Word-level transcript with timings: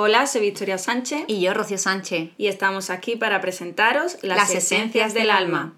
Hola, 0.00 0.28
soy 0.28 0.42
Victoria 0.42 0.78
Sánchez. 0.78 1.24
Y 1.26 1.40
yo, 1.40 1.52
Rocío 1.54 1.76
Sánchez. 1.76 2.30
Y 2.38 2.46
estamos 2.46 2.88
aquí 2.88 3.16
para 3.16 3.40
presentaros 3.40 4.16
las, 4.22 4.54
esencias, 4.54 5.12
del 5.12 5.28
alma. 5.28 5.74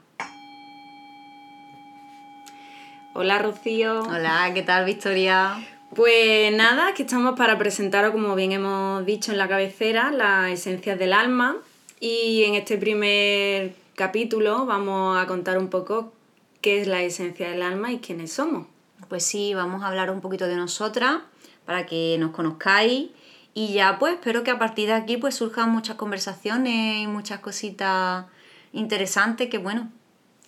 Hola, 3.15 3.39
Rocío. 3.39 4.03
Hola, 4.03 4.51
¿qué 4.53 4.61
tal, 4.61 4.85
Victoria? 4.85 5.67
Pues 5.95 6.53
nada, 6.53 6.89
aquí 6.89 7.05
estamos 7.05 7.35
para 7.35 7.57
presentaros, 7.57 8.13
como 8.13 8.35
bien 8.35 8.53
hemos 8.53 9.07
dicho 9.07 9.33
en 9.33 9.39
la 9.39 9.49
cabecera, 9.49 10.13
las 10.13 10.51
esencias 10.51 10.99
del 10.99 11.15
alma. 11.15 11.57
Y 11.99 12.45
en 12.45 12.57
este 12.57 12.77
primer 12.77 13.73
capítulo 13.95 14.67
vamos 14.67 15.17
a 15.17 15.27
contar 15.27 15.57
un 15.57 15.71
poco 15.71 16.13
qué 16.61 16.83
es 16.83 16.87
la 16.87 17.03
esencia 17.03 17.49
del 17.49 17.63
alma 17.63 17.91
y 17.91 18.01
quiénes 18.01 18.35
somos. 18.35 18.67
Pues 19.09 19.25
sí, 19.25 19.55
vamos 19.55 19.83
a 19.83 19.87
hablar 19.87 20.11
un 20.11 20.21
poquito 20.21 20.47
de 20.47 20.57
nosotras 20.57 21.21
para 21.65 21.87
que 21.87 22.17
nos 22.19 22.33
conozcáis 22.33 23.09
y 23.55 23.73
ya 23.73 23.99
pues 23.99 24.15
espero 24.15 24.45
que 24.45 24.51
a 24.51 24.59
partir 24.59 24.89
de 24.89 24.95
aquí 24.95 25.17
pues 25.17 25.35
surjan 25.35 25.71
muchas 25.71 25.97
conversaciones 25.97 27.03
y 27.03 27.07
muchas 27.07 27.41
cositas 27.41 28.27
interesantes 28.73 29.49
que 29.49 29.59
bueno. 29.59 29.91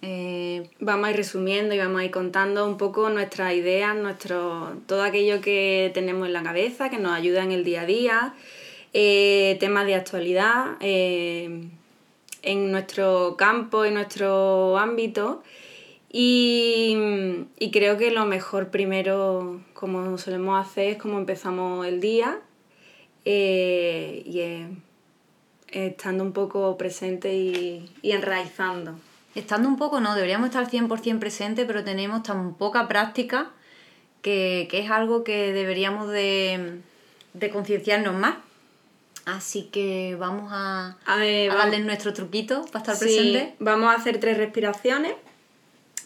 Eh, 0.04 0.68
vamos 0.80 1.06
a 1.06 1.10
ir 1.12 1.16
resumiendo 1.16 1.74
y 1.74 1.78
vamos 1.78 2.00
a 2.00 2.04
ir 2.04 2.10
contando 2.10 2.66
un 2.66 2.76
poco 2.76 3.08
nuestras 3.10 3.54
ideas, 3.54 3.94
nuestro, 3.94 4.76
todo 4.86 5.04
aquello 5.04 5.40
que 5.40 5.92
tenemos 5.94 6.26
en 6.26 6.32
la 6.32 6.42
cabeza, 6.42 6.90
que 6.90 6.98
nos 6.98 7.12
ayuda 7.12 7.44
en 7.44 7.52
el 7.52 7.62
día 7.62 7.82
a 7.82 7.86
día, 7.86 8.34
eh, 8.94 9.56
temas 9.60 9.86
de 9.86 9.94
actualidad 9.94 10.76
eh, 10.80 11.68
en 12.42 12.72
nuestro 12.72 13.36
campo, 13.36 13.84
en 13.84 13.94
nuestro 13.94 14.76
ámbito. 14.76 15.44
Y, 16.10 16.96
y 17.58 17.70
creo 17.70 17.96
que 17.96 18.10
lo 18.10 18.26
mejor 18.26 18.70
primero, 18.70 19.60
como 19.72 20.18
solemos 20.18 20.60
hacer, 20.66 20.88
es 20.88 20.98
como 20.98 21.18
empezamos 21.18 21.86
el 21.86 22.00
día, 22.00 22.40
eh, 23.24 24.22
y 24.26 24.40
eh, 24.40 24.68
estando 25.68 26.24
un 26.24 26.32
poco 26.32 26.76
presente 26.76 27.34
y, 27.34 27.90
enraizando. 28.02 28.98
Estando 29.34 29.68
un 29.68 29.76
poco, 29.76 30.00
no, 30.00 30.14
deberíamos 30.14 30.48
estar 30.48 30.68
100% 30.68 31.18
presente, 31.18 31.64
pero 31.64 31.84
tenemos 31.84 32.22
tan 32.22 32.54
poca 32.54 32.86
práctica 32.88 33.50
que, 34.20 34.68
es 34.70 34.90
algo 34.90 35.24
que 35.24 35.52
deberíamos 35.52 36.10
de, 36.10 36.80
concienciarnos 37.52 38.14
más. 38.14 38.36
Así 39.24 39.68
que 39.72 40.16
vamos 40.18 40.50
a, 40.52 40.96
darle 41.06 41.78
nuestro 41.80 42.12
truquito 42.12 42.64
para 42.72 42.80
estar 42.80 42.98
presente. 42.98 43.54
Vamos 43.60 43.88
a 43.88 43.94
hacer 43.94 44.18
tres 44.18 44.36
respiraciones 44.36 45.14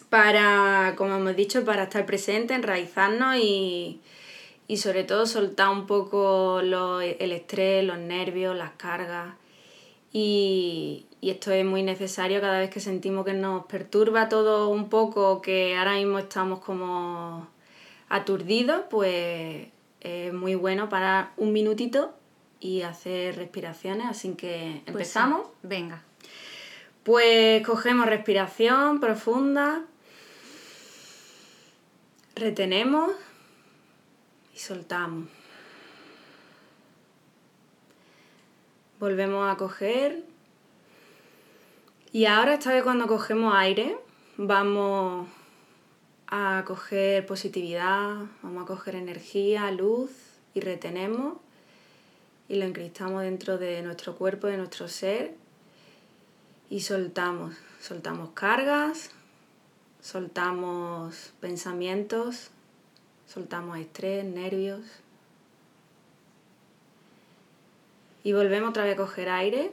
para, 0.09 0.93
como 0.95 1.15
hemos 1.15 1.35
dicho, 1.35 1.65
para 1.65 1.83
estar 1.83 2.05
presente, 2.05 2.53
enraizarnos 2.53 3.35
y, 3.37 3.99
y 4.67 4.77
sobre 4.77 5.03
todo 5.03 5.25
soltar 5.25 5.69
un 5.69 5.87
poco 5.87 6.59
el 6.59 7.31
estrés, 7.31 7.85
los 7.85 7.97
nervios, 7.97 8.55
las 8.55 8.71
cargas. 8.71 9.35
Y, 10.11 11.05
esto 11.21 11.51
es 11.51 11.65
muy 11.65 11.83
necesario 11.83 12.39
cada 12.39 12.59
vez 12.59 12.69
que 12.69 12.79
sentimos 12.79 13.25
que 13.25 13.33
nos 13.33 13.65
perturba 13.65 14.29
todo 14.29 14.69
un 14.69 14.87
poco, 14.87 15.41
que 15.41 15.75
ahora 15.75 15.95
mismo 15.95 16.19
estamos 16.19 16.59
como 16.59 17.47
aturdidos, 18.07 18.83
pues 18.89 19.67
es 19.99 20.33
muy 20.33 20.55
bueno 20.55 20.87
para 20.87 21.33
un 21.35 21.51
minutito 21.51 22.13
y 22.61 22.83
hacer 22.83 23.35
respiraciones. 23.35 24.07
Así 24.07 24.35
que 24.35 24.81
pues 24.85 24.95
empezamos. 24.95 25.47
Venga. 25.63 26.03
Pues 27.03 27.65
cogemos 27.65 28.05
respiración 28.05 28.99
profunda, 28.99 29.83
retenemos 32.35 33.11
y 34.57 34.59
soltamos. 34.59 35.29
Volvemos 38.99 39.53
a 39.53 39.55
coger. 39.55 40.23
Y 42.11 42.25
ahora 42.25 42.55
esta 42.55 42.73
vez 42.73 42.81
cuando 42.81 43.05
cogemos 43.05 43.53
aire, 43.55 43.95
vamos 44.37 45.27
a 46.25 46.63
coger 46.65 47.27
positividad, 47.27 48.15
vamos 48.41 48.63
a 48.63 48.65
coger 48.65 48.95
energía, 48.95 49.69
luz 49.69 50.09
y 50.55 50.61
retenemos 50.61 51.37
y 52.49 52.55
lo 52.55 52.65
encristamos 52.65 53.21
dentro 53.21 53.59
de 53.59 53.83
nuestro 53.83 54.15
cuerpo, 54.15 54.47
de 54.47 54.57
nuestro 54.57 54.87
ser 54.87 55.35
y 56.71 56.79
soltamos. 56.79 57.55
Soltamos 57.79 58.31
cargas, 58.31 59.11
soltamos 60.01 61.33
pensamientos, 61.41 62.49
soltamos 63.27 63.77
estrés, 63.77 64.25
nervios. 64.25 64.81
Y 68.23 68.33
volvemos 68.33 68.71
otra 68.71 68.83
vez 68.83 68.95
a 68.95 68.97
coger 68.97 69.29
aire. 69.29 69.71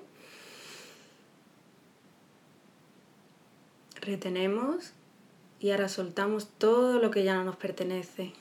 Retenemos 4.01 4.93
y 5.61 5.71
ahora 5.71 5.89
soltamos 5.89 6.49
todo 6.59 6.99
lo 6.99 7.11
que 7.11 7.25
ya 7.25 7.35
no 7.35 7.45
nos 7.45 7.57
pertenece. 7.57 8.33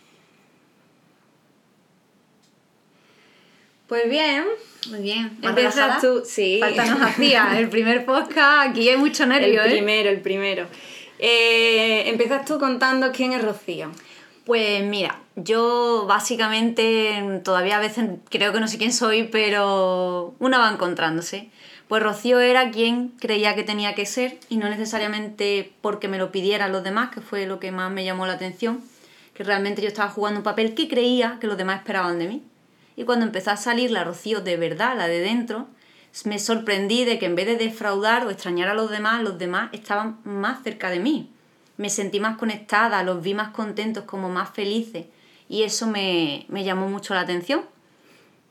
Pues 3.88 4.09
bien, 4.09 4.46
muy 4.90 5.00
bien. 5.02 5.38
Empiezas 5.41 6.02
tú, 6.02 6.23
sí. 6.25 6.57
Falta 6.59 6.85
nos 6.85 7.02
hacía 7.02 7.53
el 7.59 7.69
primer 7.69 8.06
podcast, 8.06 8.69
aquí 8.69 8.90
hay 8.90 8.97
mucho 8.97 9.25
nervio, 9.25 9.62
El 9.62 9.72
¿eh? 9.72 9.75
primero, 9.75 10.09
el 10.09 10.22
primero. 10.22 10.68
Eh, 11.19 12.09
empiezas 12.09 12.44
tú 12.44 12.59
contando 12.59 13.12
quién 13.12 13.34
es 13.34 13.41
Rocío. 13.41 13.91
Pues 14.45 14.83
mira, 14.83 15.21
yo 15.37 16.05
básicamente 16.05 17.41
todavía 17.45 17.77
a 17.77 17.79
veces 17.79 18.09
creo 18.29 18.51
que 18.51 18.59
no 18.59 18.67
sé 18.67 18.77
quién 18.77 18.91
soy, 18.91 19.23
pero 19.23 20.35
una 20.39 20.57
va 20.57 20.69
encontrándose. 20.69 21.49
Pues 21.87 22.03
Rocío 22.03 22.41
era 22.41 22.69
quien 22.69 23.09
creía 23.19 23.55
que 23.55 23.63
tenía 23.63 23.95
que 23.95 24.05
ser 24.05 24.37
y 24.49 24.57
no 24.57 24.67
necesariamente 24.67 25.71
porque 25.81 26.09
me 26.09 26.17
lo 26.17 26.31
pidieran 26.33 26.73
los 26.73 26.83
demás, 26.83 27.11
que 27.11 27.21
fue 27.21 27.45
lo 27.45 27.61
que 27.61 27.71
más 27.71 27.89
me 27.89 28.03
llamó 28.03 28.27
la 28.27 28.33
atención, 28.33 28.81
que 29.33 29.45
realmente 29.45 29.81
yo 29.81 29.87
estaba 29.87 30.09
jugando 30.09 30.41
un 30.41 30.43
papel 30.43 30.73
que 30.73 30.89
creía 30.89 31.37
que 31.39 31.47
los 31.47 31.57
demás 31.57 31.79
esperaban 31.79 32.19
de 32.19 32.27
mí. 32.27 32.43
Y 32.97 33.05
cuando 33.05 33.25
empezó 33.25 33.51
a 33.51 33.57
salir 33.57 33.91
la 33.91 34.03
Rocío 34.03 34.41
de 34.41 34.57
verdad, 34.57 34.97
la 34.97 35.07
de 35.07 35.21
dentro, 35.21 35.67
me 36.25 36.37
sorprendí 36.37 37.05
de 37.05 37.17
que 37.17 37.27
en 37.27 37.35
vez 37.35 37.45
de 37.45 37.55
defraudar 37.55 38.27
o 38.27 38.29
extrañar 38.29 38.67
a 38.67 38.73
los 38.73 38.91
demás, 38.91 39.23
los 39.23 39.37
demás 39.37 39.69
estaban 39.71 40.19
más 40.25 40.63
cerca 40.63 40.89
de 40.89 40.99
mí 40.99 41.29
me 41.78 41.89
sentí 41.89 42.19
más 42.19 42.38
conectada, 42.38 43.03
los 43.03 43.22
vi 43.22 43.34
más 43.34 43.50
contentos, 43.50 44.03
como 44.06 44.29
más 44.29 44.51
felices. 44.51 45.06
Y 45.50 45.63
eso 45.63 45.88
me, 45.88 46.45
llamó 46.50 46.88
mucho 46.88 47.13
la 47.13 47.22
atención. 47.22 47.61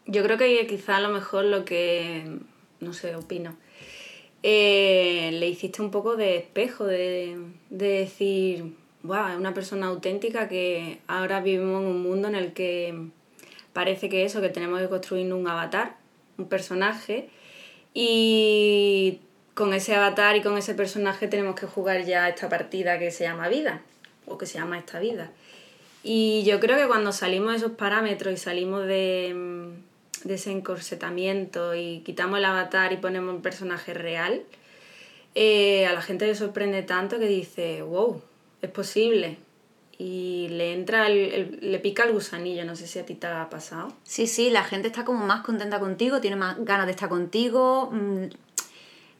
Yo 0.06 0.22
creo 0.22 0.36
que 0.36 0.66
quizá 0.66 0.96
a 0.96 1.00
lo 1.00 1.10
mejor 1.10 1.44
lo 1.44 1.64
que, 1.64 2.38
no 2.80 2.92
sé, 2.92 3.14
opino, 3.14 3.56
eh, 4.42 5.30
le 5.32 5.48
hiciste 5.48 5.80
un 5.80 5.90
poco 5.90 6.16
de 6.16 6.36
espejo, 6.36 6.84
de, 6.84 7.38
de 7.70 7.88
decir, 7.88 8.74
wow, 9.04 9.28
es 9.28 9.36
una 9.36 9.54
persona 9.54 9.86
auténtica 9.86 10.48
que 10.48 11.00
ahora 11.06 11.40
vivimos 11.40 11.82
en 11.82 11.88
un 11.88 12.02
mundo 12.02 12.28
en 12.28 12.34
el 12.34 12.52
que 12.52 13.08
parece 13.72 14.08
que 14.08 14.24
eso, 14.24 14.40
que 14.40 14.48
tenemos 14.48 14.80
que 14.80 14.88
construir 14.88 15.32
un 15.32 15.46
avatar, 15.46 15.96
un 16.38 16.48
personaje, 16.48 17.28
y 17.94 19.20
con 19.54 19.74
ese 19.74 19.94
avatar 19.94 20.36
y 20.36 20.42
con 20.42 20.56
ese 20.56 20.74
personaje 20.74 21.28
tenemos 21.28 21.58
que 21.58 21.66
jugar 21.66 22.04
ya 22.04 22.28
esta 22.28 22.48
partida 22.48 22.98
que 22.98 23.10
se 23.10 23.24
llama 23.24 23.48
vida, 23.48 23.82
o 24.26 24.38
que 24.38 24.46
se 24.46 24.58
llama 24.58 24.78
esta 24.78 24.98
vida. 24.98 25.30
Y 26.02 26.42
yo 26.44 26.58
creo 26.58 26.78
que 26.78 26.86
cuando 26.86 27.12
salimos 27.12 27.52
de 27.52 27.58
esos 27.58 27.72
parámetros 27.72 28.34
y 28.34 28.36
salimos 28.36 28.86
de, 28.86 29.32
mm, 29.34 30.30
ese 30.30 30.50
encorsetamiento 30.50 31.74
y 31.74 32.00
quitamos 32.00 32.38
el 32.38 32.44
avatar 32.44 32.92
y 32.92 32.96
ponemos 32.96 33.34
un 33.34 33.42
personaje 33.42 33.94
real, 33.94 34.42
eh, 35.34 35.86
a 35.86 35.92
la 35.92 36.02
gente 36.02 36.26
le 36.26 36.34
sorprende 36.34 36.82
tanto 36.82 37.18
que 37.18 37.26
dice, 37.26 37.82
wow, 37.82 38.20
es 38.62 38.70
posible. 38.70 39.38
Y 39.98 40.48
le 40.50 40.72
entra, 40.72 41.06
el, 41.06 41.58
le 41.60 41.78
pica 41.78 42.04
el 42.04 42.12
gusanillo, 42.12 42.64
no 42.64 42.74
sé 42.74 42.86
si 42.88 42.98
a 42.98 43.06
ti 43.06 43.14
te 43.14 43.28
ha 43.28 43.48
pasado. 43.50 43.92
Sí, 44.02 44.26
sí, 44.26 44.50
la 44.50 44.64
gente 44.64 44.88
está 44.88 45.04
como 45.04 45.24
más 45.26 45.42
contenta 45.42 45.78
contigo, 45.78 46.20
tiene 46.20 46.36
más 46.36 46.56
ganas 46.64 46.86
de 46.86 46.92
estar 46.92 47.08
contigo, 47.08 47.90
mm, 47.92 48.24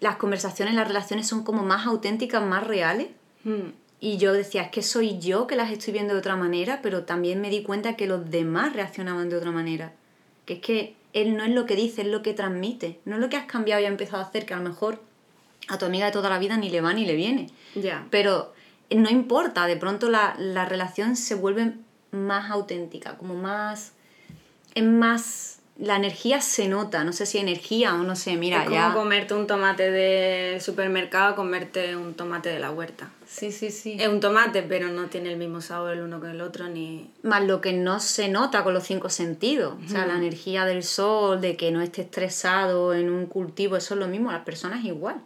las 0.02 0.16
conversaciones, 0.16 0.75
las 0.75 0.88
relaciones 0.88 1.28
son 1.28 1.44
como 1.44 1.62
más 1.62 1.87
auténticas, 1.87 2.43
más 2.44 2.66
reales. 2.66 3.06
Hmm. 3.44 3.70
Y 4.00 4.16
yo 4.19 4.32
decía, 4.32 4.62
es 4.62 4.70
que 4.70 4.82
soy 4.82 5.20
yo 5.20 5.46
que 5.46 5.54
las 5.54 5.70
estoy 5.70 5.93
viendo 5.93 6.12
de 6.12 6.19
otra 6.19 6.34
manera, 6.34 6.81
pero 6.82 7.04
también 7.04 7.40
me 7.40 7.50
di 7.50 7.62
cuenta 7.62 7.94
que 7.94 8.08
los 8.08 8.28
demás 8.28 8.72
reaccionaban 8.72 9.28
de 9.28 9.37
otra 9.37 9.52
manera. 9.52 9.93
Que 10.44 10.54
es 10.54 10.60
que 10.60 10.96
él 11.12 11.37
no 11.37 11.44
es 11.44 11.50
lo 11.50 11.66
que 11.66 11.76
dice, 11.76 12.02
es 12.02 12.08
lo 12.08 12.20
que 12.20 12.34
transmite. 12.34 12.99
No 13.04 13.14
es 13.14 13.20
lo 13.20 13.28
que 13.28 13.37
has 13.37 13.46
cambiado 13.46 13.81
y 13.81 13.84
has 13.84 13.93
empezado 13.93 14.20
a 14.25 14.26
hacer, 14.26 14.44
que 14.44 14.54
a 14.54 14.56
lo 14.56 14.69
mejor 14.69 15.00
a 15.69 15.78
tu 15.78 15.87
amiga 15.87 16.06
de 16.06 16.12
toda 16.12 16.31
la 16.31 16.40
vida 16.40 16.56
ni 16.56 16.69
le 16.69 16.81
va 16.81 16.93
ni 16.93 17.06
le 17.06 17.14
viene. 17.14 17.46
Ya. 17.76 18.08
Pero 18.10 18.52
no 18.90 19.08
importa, 19.08 19.66
de 19.66 19.76
pronto 19.76 20.10
la, 20.10 20.34
la 20.37 20.64
relación 20.64 21.14
se 21.14 21.37
vuelve 21.37 21.75
más 22.10 22.50
auténtica, 22.50 23.16
como 23.16 23.37
más. 23.37 23.93
es 24.75 24.82
más 24.82 25.60
la 25.78 25.96
energía 25.96 26.40
se 26.40 26.69
nota, 26.69 27.02
no 27.02 27.12
sé 27.12 27.24
si 27.24 27.38
energía 27.38 27.94
o 27.94 27.98
no 27.98 28.14
sé, 28.14 28.36
mira, 28.36 28.64
es 28.64 28.70
ya. 28.70 28.88
como 28.88 29.00
comerte 29.00 29.34
un 29.34 29.46
tomate 29.46 29.90
del 29.90 30.60
supermercado, 30.60 31.34
comerte 31.34 31.96
un 31.96 32.14
tomate 32.14 32.50
de 32.50 32.58
la 32.58 32.70
huerta. 32.70 33.10
Sí, 33.26 33.50
sí, 33.50 33.70
sí. 33.70 33.96
Es 33.98 34.08
un 34.08 34.20
tomate, 34.20 34.62
pero 34.62 34.88
no 34.88 35.06
tiene 35.06 35.32
el 35.32 35.38
mismo 35.38 35.62
sabor 35.62 35.94
el 35.94 36.02
uno 36.02 36.20
que 36.20 36.30
el 36.30 36.42
otro, 36.42 36.69
ni... 36.69 37.10
Más 37.22 37.44
lo 37.44 37.62
que 37.62 37.72
no 37.72 38.00
se 38.00 38.28
nota 38.28 38.62
con 38.62 38.74
los 38.74 38.84
cinco 38.84 39.08
sentidos. 39.08 39.74
O 39.86 39.88
sea, 39.88 40.06
la 40.06 40.16
energía 40.16 40.66
del 40.66 40.82
sol, 40.82 41.40
de 41.40 41.56
que 41.56 41.70
no 41.70 41.80
esté 41.80 42.02
estresado 42.02 42.92
en 42.92 43.10
un 43.10 43.25
cultivo, 43.25 43.76
eso 43.76 43.94
es 43.94 44.00
lo 44.00 44.06
mismo, 44.06 44.30
las 44.30 44.44
personas 44.44 44.84
igual. 44.84 45.16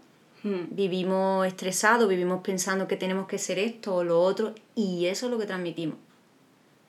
Vivimos 0.45 1.45
estresados, 1.45 2.09
vivimos 2.09 2.41
pensando 2.45 2.87
que 2.87 2.97
tenemos 2.97 3.27
que 3.27 3.37
ser 3.37 3.59
esto 3.59 3.97
o 3.97 4.05
lo 4.05 4.23
otro, 4.23 4.55
y 4.77 5.07
eso 5.07 5.27
es 5.27 5.33
lo 5.33 5.39
que 5.39 5.47
transmitimos. 5.47 5.97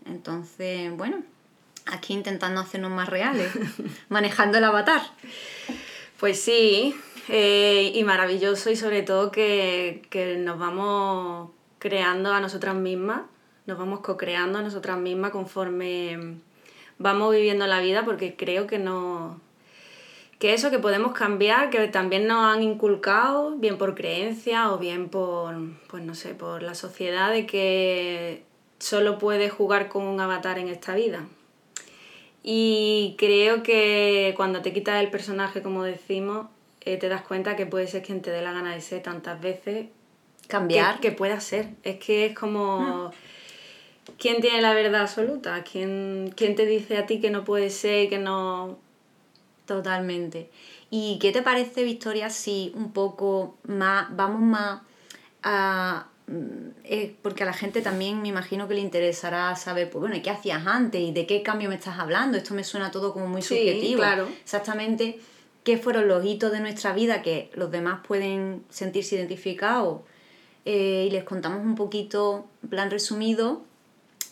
Entonces, 0.06 0.96
bueno, 0.96 1.24
aquí 1.92 2.14
intentando 2.14 2.62
hacernos 2.62 2.92
más 2.92 3.10
reales, 3.10 3.52
manejando 4.10 4.58
el 4.58 4.64
avatar. 4.64 5.02
Pues 6.20 6.42
sí, 6.42 6.96
eh, 7.30 7.92
y 7.94 8.04
maravilloso 8.04 8.70
y 8.70 8.76
sobre 8.76 9.04
todo 9.04 9.32
que, 9.32 10.02
que 10.10 10.38
nos 10.38 10.58
vamos 10.58 11.52
creando 11.80 12.34
a 12.34 12.40
nosotras 12.40 12.76
mismas, 12.76 13.22
nos 13.66 13.78
vamos 13.78 14.00
co-creando 14.00 14.60
a 14.60 14.62
nosotras 14.62 14.98
mismas 14.98 15.32
conforme 15.32 16.38
vamos 16.98 17.34
viviendo 17.34 17.68
la 17.68 17.80
vida 17.80 18.06
porque 18.06 18.36
creo 18.36 18.66
que 18.66 18.80
no 18.80 19.40
que 20.40 20.54
eso 20.54 20.70
que 20.70 20.80
podemos 20.80 21.14
cambiar 21.14 21.70
que 21.70 21.88
también 21.88 22.28
nos 22.28 22.44
han 22.46 22.64
inculcado 22.64 23.56
bien 23.58 23.78
por 23.78 23.96
creencia 23.96 24.72
o 24.72 24.78
bien 24.78 25.10
por 25.10 25.56
pues 25.88 26.04
no 26.04 26.16
sé 26.16 26.34
por 26.34 26.64
la 26.64 26.76
sociedad 26.76 27.32
de 27.32 27.46
que 27.46 28.44
solo 28.80 29.18
puedes 29.18 29.52
jugar 29.52 29.90
con 29.90 30.04
un 30.04 30.20
avatar 30.20 30.60
en 30.60 30.70
esta 30.70 30.96
vida 30.96 31.26
y 32.50 33.16
creo 33.18 33.62
que 33.62 34.34
cuando 34.38 34.62
te 34.62 34.72
quitas 34.72 35.02
el 35.04 35.10
personaje 35.10 35.62
como 35.62 35.84
decimos 35.84 36.48
eh, 36.80 36.96
te 36.96 37.10
das 37.10 37.22
cuenta 37.24 37.58
que 37.58 37.66
puede 37.66 37.88
ser 37.88 38.04
quien 38.04 38.22
te 38.22 38.32
dé 38.32 38.42
la 38.42 38.54
gana 38.54 38.74
de 38.74 38.80
ser 38.80 39.04
tantas 39.04 39.42
veces 39.42 39.88
Cambiar. 40.48 41.02
que, 41.02 41.10
que 41.10 41.12
pueda 41.12 41.40
ser. 41.42 41.68
Es 41.84 41.98
que 41.98 42.28
es 42.28 42.34
como... 42.34 43.12
¿Quién 44.18 44.40
tiene 44.40 44.62
la 44.62 44.74
verdad 44.74 45.02
absoluta? 45.02 45.64
¿Quién, 45.64 46.34
¿Quién 46.36 46.56
te 46.56 46.66
dice 46.66 46.98
a 46.98 47.06
ti 47.06 47.20
que 47.20 47.30
no 47.30 47.44
puede 47.44 47.70
ser 47.70 48.06
y 48.06 48.10
que 48.10 48.20
no...? 48.20 48.78
Totalmente. 49.66 50.50
¿Y 50.90 51.20
qué 51.20 51.34
te 51.34 51.42
parece, 51.42 51.84
Victoria, 51.84 52.30
si 52.30 52.72
un 52.74 52.94
poco 52.94 53.58
más, 53.64 54.08
vamos 54.16 54.40
más 54.40 54.82
a... 55.44 56.08
mm, 56.28 56.70
eh, 56.84 57.16
porque 57.22 57.44
a 57.44 57.46
la 57.46 57.54
gente 57.54 57.82
también 57.82 58.22
me 58.22 58.28
imagino 58.30 58.68
que 58.68 58.74
le 58.76 58.82
interesará 58.82 59.56
saber, 59.56 59.90
pues 59.90 60.00
bueno, 60.02 60.16
¿y 60.16 60.22
¿qué 60.22 60.30
hacías 60.30 60.66
antes? 60.68 61.02
¿Y 61.02 61.12
de 61.12 61.26
qué 61.26 61.42
cambio 61.44 61.70
me 61.70 61.76
estás 61.76 62.00
hablando? 62.00 62.38
Esto 62.38 62.54
me 62.54 62.64
suena 62.64 62.92
todo 62.92 63.14
como 63.14 63.28
muy 63.28 63.42
Sí, 63.42 63.50
subjetivo. 63.50 64.00
claro. 64.00 64.28
Exactamente, 64.44 65.20
¿qué 65.64 65.78
fueron 65.78 66.08
los 66.08 66.24
hitos 66.26 66.52
de 66.52 66.60
nuestra 66.60 66.94
vida 66.94 67.22
que 67.22 67.50
los 67.54 67.72
demás 67.72 68.02
pueden 68.08 68.64
sentirse 68.70 69.16
identificados? 69.16 70.02
Eh, 70.66 71.06
y 71.08 71.12
les 71.12 71.24
contamos 71.24 71.62
un 71.66 71.76
poquito, 71.76 72.46
en 72.64 72.70
plan 72.70 72.92
resumido, 72.92 73.62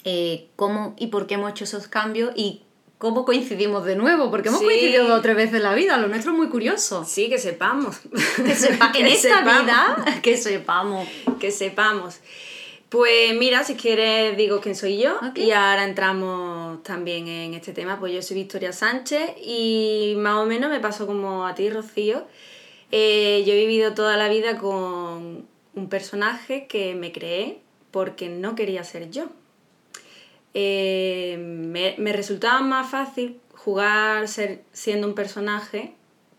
eh, 0.03 0.49
cómo 0.57 0.93
y 0.97 1.07
por 1.07 1.27
qué 1.27 1.35
hemos 1.35 1.51
hecho 1.51 1.63
esos 1.63 1.87
cambios 1.87 2.31
y 2.35 2.61
cómo 2.97 3.25
coincidimos 3.25 3.85
de 3.85 3.95
nuevo, 3.95 4.31
porque 4.31 4.47
hemos 4.49 4.61
Sí. 4.61 4.65
coincidido 4.67 5.07
dos 5.07 5.19
o 5.19 5.21
tres 5.21 5.35
veces 5.35 5.55
en 5.55 5.63
la 5.63 5.73
vida, 5.73 5.97
lo 5.97 6.07
nuestro 6.07 6.31
es 6.31 6.37
muy 6.37 6.47
curioso. 6.49 7.03
Sí, 7.05 7.29
que 7.29 7.37
sepamos. 7.37 7.97
Que 8.45 8.55
sepa, 8.55 8.87
en 8.95 9.05
Que 9.05 9.13
esta 9.13 9.37
sepamos. 9.39 9.63
vida, 9.63 10.19
que 10.21 10.37
sepamos. 10.37 11.07
que 11.39 11.51
sepamos. 11.51 12.19
Pues 12.89 13.35
mira, 13.35 13.63
si 13.63 13.75
quieres 13.75 14.37
digo 14.37 14.61
quién 14.61 14.75
soy 14.75 14.97
yo 14.99 15.19
y 15.35 15.51
ahora 15.51 15.83
entramos 15.83 16.81
también 16.83 17.27
en 17.27 17.53
este 17.53 17.73
tema. 17.73 17.99
Pues 17.99 18.13
yo 18.13 18.21
soy 18.21 18.37
Victoria 18.37 18.71
Sánchez 18.71 19.31
y 19.43 20.13
más 20.17 20.35
o 20.35 20.45
menos 20.45 20.69
me 20.69 20.79
pasó 20.79 21.05
como 21.05 21.45
a 21.45 21.55
ti, 21.55 21.69
Rocío. 21.69 22.23
Eh, 22.91 23.43
yo 23.45 23.53
he 23.53 23.57
vivido 23.57 23.93
toda 23.95 24.15
la 24.15 24.29
vida 24.29 24.57
con 24.57 25.45
un 25.73 25.89
personaje 25.89 26.67
que 26.67 26.95
me 26.95 27.11
creé 27.11 27.59
porque 27.91 28.29
no 28.29 28.55
quería 28.55 28.83
ser 28.85 29.09
yo. 29.09 29.25
Eh, 30.57 31.35
me, 31.37 31.95
me 31.97 32.13
resultaba 32.13 32.61
más 32.61 32.89
fácil 32.89 33.39
jugar 33.53 34.27
ser, 34.29 34.63
siendo 34.71 35.05
un 35.05 35.13
personaje 35.13 35.93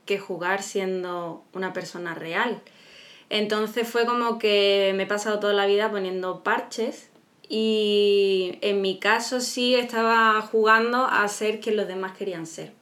que 0.06 0.18
jugar 0.18 0.62
siendo 0.62 1.44
una 1.52 1.74
persona 1.74 2.14
real. 2.14 2.62
Entonces 3.28 3.86
fue 3.86 4.06
como 4.06 4.38
que 4.38 4.92
me 4.96 5.02
he 5.02 5.06
pasado 5.06 5.38
toda 5.38 5.52
la 5.52 5.66
vida 5.66 5.90
poniendo 5.90 6.42
parches 6.42 7.10
y 7.48 8.58
en 8.62 8.80
mi 8.80 8.98
caso 8.98 9.40
sí 9.40 9.74
estaba 9.74 10.40
jugando 10.40 11.04
a 11.04 11.28
ser 11.28 11.60
quien 11.60 11.76
los 11.76 11.86
demás 11.86 12.16
querían 12.16 12.46
ser. 12.46 12.72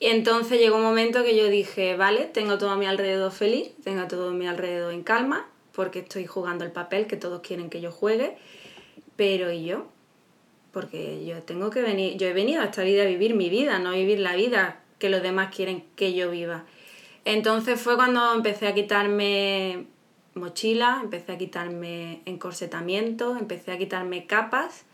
Y 0.00 0.06
entonces 0.06 0.58
llegó 0.58 0.76
un 0.76 0.82
momento 0.82 1.22
que 1.22 1.36
yo 1.36 1.48
dije, 1.48 1.96
vale, 1.96 2.26
tengo 2.26 2.58
todo 2.58 2.70
a 2.70 2.76
mi 2.76 2.86
alrededor 2.86 3.30
feliz, 3.30 3.72
tengo 3.82 4.06
todo 4.06 4.30
a 4.30 4.32
mi 4.32 4.46
alrededor 4.46 4.92
en 4.92 5.02
calma, 5.02 5.48
porque 5.72 6.00
estoy 6.00 6.26
jugando 6.26 6.64
el 6.64 6.72
papel 6.72 7.06
que 7.06 7.16
todos 7.16 7.42
quieren 7.42 7.70
que 7.70 7.80
yo 7.80 7.90
juegue, 7.90 8.36
pero 9.16 9.50
¿y 9.52 9.64
yo? 9.64 9.86
Porque 10.74 11.24
yo 11.24 11.42
tengo 11.42 11.70
que 11.70 11.80
venir, 11.80 12.18
yo 12.18 12.26
he 12.26 12.34
venido 12.34 12.60
a 12.60 12.66
esta 12.66 12.82
vida 12.82 13.04
a 13.04 13.06
vivir 13.06 13.34
mi 13.34 13.48
vida, 13.48 13.78
no 13.78 13.92
vivir 13.92 14.18
la 14.18 14.36
vida 14.36 14.80
que 14.98 15.08
los 15.08 15.22
demás 15.22 15.54
quieren 15.54 15.84
que 15.96 16.12
yo 16.12 16.30
viva. 16.30 16.64
Entonces 17.24 17.80
fue 17.80 17.96
cuando 17.96 18.34
empecé 18.34 18.66
a 18.66 18.74
quitarme 18.74 19.86
mochila, 20.34 21.00
empecé 21.02 21.32
a 21.32 21.38
quitarme 21.38 22.20
encorsetamiento, 22.26 23.36
empecé 23.38 23.72
a 23.72 23.78
quitarme 23.78 24.26
capas. 24.26 24.84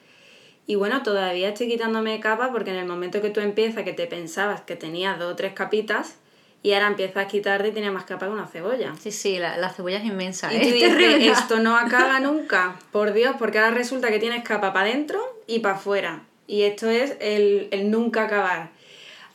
Y 0.66 0.76
bueno, 0.76 1.02
todavía 1.02 1.48
estoy 1.48 1.66
quitándome 1.68 2.20
capas 2.20 2.50
porque 2.52 2.70
en 2.70 2.76
el 2.76 2.86
momento 2.86 3.20
que 3.20 3.30
tú 3.30 3.40
empiezas, 3.40 3.82
que 3.82 3.92
te 3.92 4.06
pensabas 4.06 4.60
que 4.60 4.76
tenías 4.76 5.18
dos 5.18 5.32
o 5.32 5.36
tres 5.36 5.52
capitas, 5.52 6.18
y 6.62 6.74
ahora 6.74 6.88
empiezas 6.88 7.24
a 7.24 7.26
quitarte 7.26 7.68
y 7.68 7.72
tienes 7.72 7.90
más 7.92 8.04
capas 8.04 8.28
que 8.28 8.34
una 8.34 8.46
cebolla. 8.46 8.94
Sí, 9.00 9.10
sí, 9.10 9.38
la, 9.38 9.56
la 9.56 9.70
cebolla 9.70 9.96
es 9.96 10.04
inmensa. 10.04 10.52
Y 10.52 10.56
¿eh? 10.56 10.60
tú 10.60 10.68
Es 10.84 10.98
dices, 10.98 11.38
esto 11.38 11.58
no 11.58 11.76
acaba 11.76 12.20
nunca, 12.20 12.76
por 12.92 13.12
Dios, 13.12 13.36
porque 13.38 13.58
ahora 13.58 13.70
resulta 13.70 14.10
que 14.10 14.18
tienes 14.18 14.44
capa 14.44 14.72
para 14.72 14.90
adentro 14.90 15.20
y 15.50 15.58
para 15.58 15.74
afuera. 15.74 16.24
Y 16.46 16.62
esto 16.62 16.88
es 16.88 17.16
el, 17.20 17.68
el 17.70 17.90
nunca 17.90 18.24
acabar. 18.24 18.70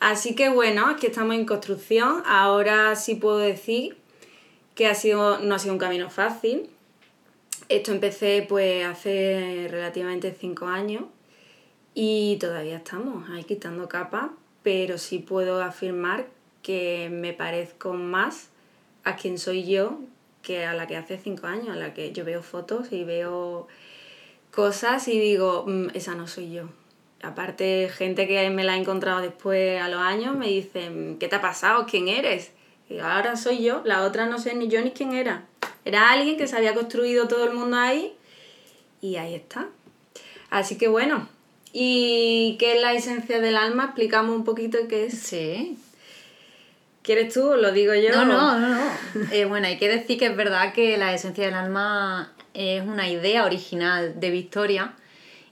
Así 0.00 0.34
que 0.34 0.48
bueno, 0.48 0.86
aquí 0.88 1.06
estamos 1.06 1.34
en 1.34 1.46
construcción. 1.46 2.22
Ahora 2.26 2.96
sí 2.96 3.14
puedo 3.14 3.38
decir 3.38 3.96
que 4.74 4.86
ha 4.86 4.94
sido, 4.94 5.38
no 5.40 5.54
ha 5.54 5.58
sido 5.58 5.74
un 5.74 5.78
camino 5.78 6.10
fácil. 6.10 6.68
Esto 7.68 7.92
empecé 7.92 8.44
pues 8.48 8.84
hace 8.84 9.66
relativamente 9.70 10.34
cinco 10.38 10.66
años 10.66 11.04
y 11.94 12.36
todavía 12.40 12.76
estamos 12.76 13.28
ahí 13.30 13.44
quitando 13.44 13.88
capas, 13.88 14.30
pero 14.62 14.98
sí 14.98 15.18
puedo 15.18 15.62
afirmar 15.62 16.26
que 16.62 17.08
me 17.10 17.32
parezco 17.32 17.94
más 17.94 18.50
a 19.04 19.16
quien 19.16 19.38
soy 19.38 19.64
yo 19.64 19.98
que 20.42 20.64
a 20.64 20.74
la 20.74 20.86
que 20.86 20.96
hace 20.96 21.18
cinco 21.18 21.46
años, 21.48 21.70
a 21.70 21.76
la 21.76 21.92
que 21.92 22.12
yo 22.12 22.24
veo 22.24 22.42
fotos 22.42 22.92
y 22.92 23.02
veo 23.02 23.66
cosas 24.56 25.06
y 25.06 25.20
digo, 25.20 25.64
"Mm, 25.66 25.88
esa 25.94 26.14
no 26.14 26.26
soy 26.26 26.50
yo. 26.50 26.64
Aparte, 27.22 27.90
gente 27.94 28.26
que 28.26 28.50
me 28.50 28.64
la 28.64 28.72
ha 28.72 28.76
encontrado 28.76 29.20
después 29.20 29.80
a 29.80 29.88
los 29.88 30.00
años 30.00 30.36
me 30.36 30.46
dicen, 30.48 31.18
¿qué 31.18 31.28
te 31.28 31.36
ha 31.36 31.40
pasado? 31.40 31.86
¿Quién 31.88 32.08
eres? 32.08 32.52
Y 32.88 32.98
ahora 32.98 33.36
soy 33.36 33.62
yo, 33.62 33.82
la 33.84 34.02
otra 34.02 34.26
no 34.26 34.38
sé 34.38 34.54
ni 34.54 34.68
yo 34.68 34.80
ni 34.80 34.92
quién 34.92 35.12
era. 35.12 35.44
Era 35.84 36.10
alguien 36.10 36.36
que 36.36 36.46
se 36.46 36.56
había 36.56 36.74
construido 36.74 37.28
todo 37.28 37.44
el 37.44 37.52
mundo 37.52 37.76
ahí 37.76 38.14
y 39.00 39.16
ahí 39.16 39.34
está. 39.34 39.66
Así 40.50 40.78
que 40.78 40.88
bueno, 40.88 41.28
¿y 41.72 42.56
qué 42.58 42.76
es 42.76 42.82
la 42.82 42.92
esencia 42.92 43.40
del 43.40 43.56
alma? 43.56 43.84
Explicamos 43.86 44.34
un 44.34 44.44
poquito 44.44 44.78
qué 44.88 45.06
es. 45.06 45.18
Sí. 45.18 45.78
¿Quieres 47.02 47.32
tú 47.32 47.52
o 47.52 47.56
lo 47.56 47.72
digo 47.72 47.94
yo? 47.94 48.10
No, 48.10 48.24
no, 48.24 48.58
no, 48.58 48.68
no. 48.68 49.32
Eh, 49.32 49.44
bueno, 49.44 49.66
hay 49.66 49.78
que 49.78 49.88
decir 49.88 50.18
que 50.18 50.26
es 50.26 50.36
verdad 50.36 50.72
que 50.72 50.96
la 50.96 51.14
esencia 51.14 51.44
del 51.44 51.54
alma 51.54 52.32
es 52.56 52.82
una 52.82 53.08
idea 53.08 53.44
original 53.44 54.18
de 54.18 54.30
Victoria. 54.30 54.94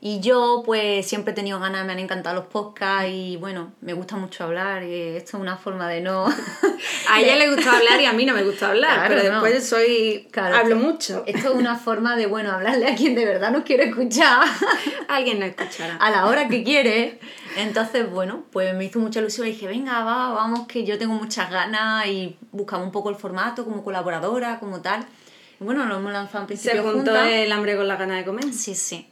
Y 0.06 0.20
yo, 0.20 0.62
pues, 0.66 1.06
siempre 1.08 1.32
he 1.32 1.34
tenido 1.34 1.58
ganas, 1.60 1.86
me 1.86 1.92
han 1.92 1.98
encantado 1.98 2.36
los 2.36 2.44
podcasts 2.46 3.08
y, 3.10 3.38
bueno, 3.38 3.72
me 3.80 3.94
gusta 3.94 4.16
mucho 4.16 4.44
hablar 4.44 4.82
y 4.82 4.92
esto 5.16 5.38
es 5.38 5.40
una 5.42 5.56
forma 5.56 5.88
de 5.88 6.02
no... 6.02 6.26
A 7.10 7.20
ella 7.22 7.36
le 7.36 7.48
gusta 7.54 7.74
hablar 7.78 7.98
y 8.02 8.04
a 8.04 8.12
mí 8.12 8.26
no 8.26 8.34
me 8.34 8.42
gusta 8.44 8.68
hablar, 8.68 9.06
Claro, 9.06 9.14
pero 9.22 9.32
no. 9.32 9.42
después 9.42 9.66
soy... 9.66 10.28
Claro, 10.30 10.56
hablo 10.56 10.74
esto- 10.76 10.86
mucho. 10.86 11.24
Esto 11.26 11.48
es 11.52 11.54
una 11.54 11.76
forma 11.78 12.16
de, 12.16 12.26
bueno, 12.26 12.52
hablarle 12.52 12.86
a 12.86 12.94
quien 12.94 13.14
de 13.14 13.24
verdad 13.24 13.50
nos 13.50 13.62
quiere 13.62 13.84
escuchar 13.84 14.44
Alguien 15.08 15.38
no 15.40 15.46
escuchará. 15.46 15.96
a 15.96 16.10
la 16.10 16.26
hora 16.26 16.48
que 16.48 16.62
quiere. 16.62 17.18
Entonces, 17.56 18.10
bueno, 18.10 18.44
pues 18.52 18.74
me 18.74 18.84
hizo 18.84 18.98
mucha 18.98 19.20
ilusión 19.20 19.46
y 19.46 19.52
dije, 19.52 19.66
venga, 19.68 20.04
va, 20.04 20.32
vamos, 20.34 20.66
que 20.66 20.84
yo 20.84 20.98
tengo 20.98 21.14
muchas 21.14 21.50
ganas 21.50 22.06
y 22.08 22.36
buscamos 22.52 22.84
un 22.84 22.92
poco 22.92 23.08
el 23.08 23.16
formato 23.16 23.64
como 23.64 23.82
colaboradora, 23.82 24.58
como 24.60 24.82
tal. 24.82 25.06
Bueno, 25.64 25.86
lo 25.86 25.96
hemos 25.96 26.12
lanzado 26.12 26.44
Se 26.44 26.48
principio 26.48 26.82
juntó 26.82 27.10
juntas. 27.12 27.28
el 27.30 27.50
hambre 27.52 27.76
con 27.76 27.88
la 27.88 27.96
gana 27.96 28.16
de 28.16 28.24
comer. 28.24 28.52
Sí, 28.52 28.74
sí. 28.74 29.06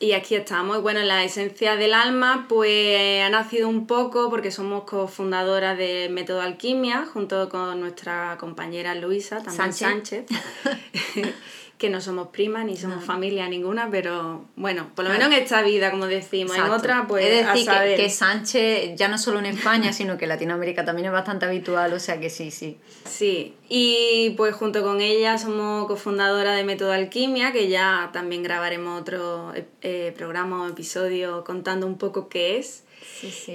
Y 0.00 0.14
aquí 0.14 0.34
estamos. 0.34 0.82
Bueno, 0.82 1.00
la 1.02 1.22
esencia 1.22 1.76
del 1.76 1.94
alma, 1.94 2.46
pues 2.48 3.22
ha 3.24 3.28
nacido 3.30 3.68
un 3.68 3.86
poco 3.86 4.30
porque 4.30 4.50
somos 4.50 4.82
cofundadoras 4.82 5.78
de 5.78 6.08
Método 6.10 6.40
Alquimia, 6.40 7.06
junto 7.06 7.48
con 7.48 7.78
nuestra 7.78 8.36
compañera 8.40 8.96
Luisa, 8.96 9.36
también 9.36 9.72
Sánchez. 9.72 10.26
Sánchez, 10.26 11.34
que 11.82 11.90
no 11.90 12.00
somos 12.00 12.28
primas 12.28 12.64
ni 12.64 12.76
somos 12.76 13.04
familia 13.04 13.48
ninguna, 13.48 13.90
pero 13.90 14.44
bueno, 14.54 14.92
por 14.94 15.04
lo 15.04 15.10
menos 15.10 15.26
en 15.26 15.32
esta 15.32 15.62
vida, 15.62 15.90
como 15.90 16.06
decimos, 16.06 16.56
en 16.56 16.62
otra, 16.62 17.08
pues. 17.08 17.26
Es 17.26 17.44
decir, 17.44 17.68
Que, 17.96 18.08
Sánchez, 18.08 18.94
ya 18.94 19.08
no 19.08 19.18
solo 19.18 19.40
en 19.40 19.46
España, 19.46 19.92
sino 19.92 20.16
que 20.16 20.26
en 20.26 20.28
Latinoamérica 20.28 20.84
también 20.84 21.06
es 21.06 21.12
bastante 21.12 21.44
habitual, 21.44 21.92
o 21.92 21.98
sea 21.98 22.20
que 22.20 22.30
sí, 22.30 22.52
sí. 22.52 22.78
Sí, 23.04 23.56
y 23.68 24.30
pues 24.36 24.54
junto 24.54 24.84
con 24.84 25.00
ella 25.00 25.38
somos 25.38 25.88
cofundadora 25.88 26.54
de 26.54 26.62
Método 26.62 26.92
Alquimia, 26.92 27.50
que 27.50 27.68
ya 27.68 28.10
también 28.12 28.44
grabaremos 28.44 29.00
otro 29.00 29.52
eh, 29.80 30.14
programa 30.16 30.62
o 30.62 30.68
episodio 30.68 31.42
contando 31.42 31.88
un 31.88 31.98
poco 31.98 32.28
qué 32.28 32.58
es. 32.58 32.81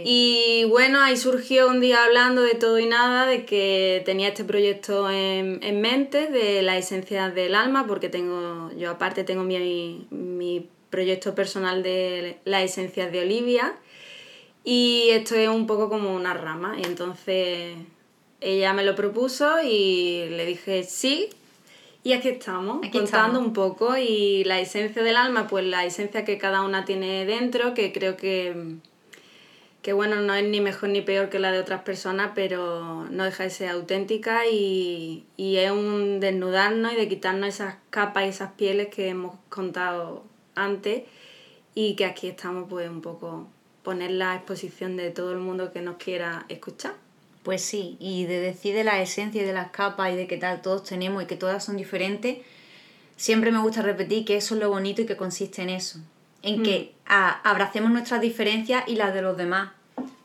Y 0.04 0.66
bueno, 0.70 1.01
ahí 1.01 1.18
surgió 1.18 1.68
un 1.68 1.80
día 1.80 2.04
hablando 2.04 2.42
de 2.42 2.56
todo 2.56 2.80
y 2.80 2.86
nada, 2.86 3.25
de 3.25 3.46
que 3.46 4.01
tenía 4.06 4.30
este 4.30 4.44
proyecto 4.44 5.10
en, 5.10 5.60
en 5.63 5.82
mente, 5.82 6.27
de 6.27 6.62
la 6.62 6.77
esencia 6.77 7.30
del 7.30 7.56
alma, 7.56 7.86
porque 7.88 8.10
tengo, 8.10 8.72
yo 8.77 8.92
aparte 8.92 9.24
tengo 9.24 9.44
mi, 9.44 10.08
mi 10.10 10.70
proyecto 10.89 11.36
personal 11.36 11.84
de 11.84 12.38
la 12.46 12.63
esencia 12.63 13.10
de 13.10 13.22
Olivia. 13.22 13.75
Y 14.63 15.10
esto 15.12 15.36
es 15.36 15.48
un 15.48 15.68
poco 15.68 15.89
como 15.89 16.13
una 16.13 16.34
rama. 16.34 16.75
Y 16.77 16.86
entonces 16.86 17.77
ella 18.42 18.74
me 18.74 18.84
lo 18.84 18.96
propuso 18.96 19.62
y 19.63 20.25
le 20.30 20.46
dije 20.46 20.84
sí. 20.84 21.30
Y 22.04 22.13
aquí 22.13 22.30
estamos, 22.30 22.86
contando 22.92 23.39
un 23.39 23.54
poco. 23.54 23.98
Y 23.98 24.44
la 24.46 24.60
esencia 24.60 25.04
del 25.04 25.18
alma, 25.18 25.48
pues 25.48 25.66
la 25.66 25.86
esencia 25.86 26.25
que 26.25 26.38
cada 26.38 26.62
una 26.63 26.86
tiene 26.86 27.25
dentro, 27.25 27.74
que 27.74 27.92
creo 27.92 28.18
que 28.18 28.75
que 29.81 29.93
bueno, 29.93 30.17
no 30.22 30.34
es 30.34 30.43
ni 30.43 30.60
mejor 30.60 30.89
ni 30.89 31.01
peor 31.01 31.29
que 31.29 31.39
la 31.39 31.51
de 31.51 31.60
otras 31.60 31.81
personas, 31.84 32.31
pero 32.36 33.05
no 33.10 33.24
deja 33.24 33.43
de 33.43 33.50
ser 33.50 33.69
auténtica 33.69 34.46
y, 34.46 35.25
es 35.38 35.72
un 35.72 36.19
desnudarnos 36.19 36.93
y 36.93 36.96
de 36.96 37.07
quitarnos 37.07 37.50
esas 37.50 37.75
capas 37.89 38.25
y 38.25 38.29
esas 38.29 38.51
pieles 38.53 38.88
que 38.88 39.10
hemos 39.10 39.36
contado 39.50 40.24
antes 40.55 41.03
y 41.75 41.96
que 41.96 42.05
aquí 42.05 42.27
estamos 42.27 42.67
pues 42.69 42.89
un 42.89 43.01
poco 43.01 43.48
poner 43.84 44.12
la 44.12 44.36
exposición 44.36 44.98
de 44.98 45.12
todo 45.12 45.31
el 45.31 45.38
mundo 45.38 45.72
que 45.72 45.81
nos 45.81 45.98
quiera 45.98 46.46
escuchar. 46.50 46.93
Pues 47.43 47.62
sí, 47.62 47.96
y 48.01 48.25
de 48.25 48.41
decir 48.41 48.75
de 48.75 48.84
la 48.84 49.01
esencia 49.01 49.41
y 49.41 49.46
de 49.46 49.53
las 49.53 49.72
capas 49.72 50.12
y 50.12 50.17
de 50.17 50.27
que 50.27 50.38
tal 50.38 50.62
todos 50.62 50.84
tenemos 50.84 51.24
y 51.24 51.27
que 51.27 51.38
todas 51.38 51.63
son 51.63 51.77
diferentes, 51.77 52.39
siempre 53.15 53.51
me 53.51 53.60
gusta 53.60 53.81
repetir 53.81 54.25
que 54.25 54.36
eso 54.36 54.55
es 54.55 54.60
lo 54.60 54.69
bonito 54.69 55.01
y 55.01 55.05
que 55.05 55.15
consiste 55.15 55.62
en 55.62 55.69
eso, 55.69 56.00
en 56.41 56.63
que 56.63 56.94
mm. 57.06 57.12
abracemos 57.44 57.91
nuestras 57.91 58.22
diferencias 58.22 58.84
y 58.88 58.96
las 58.96 59.13
de 59.13 59.22
los 59.22 59.38
demás, 59.38 59.72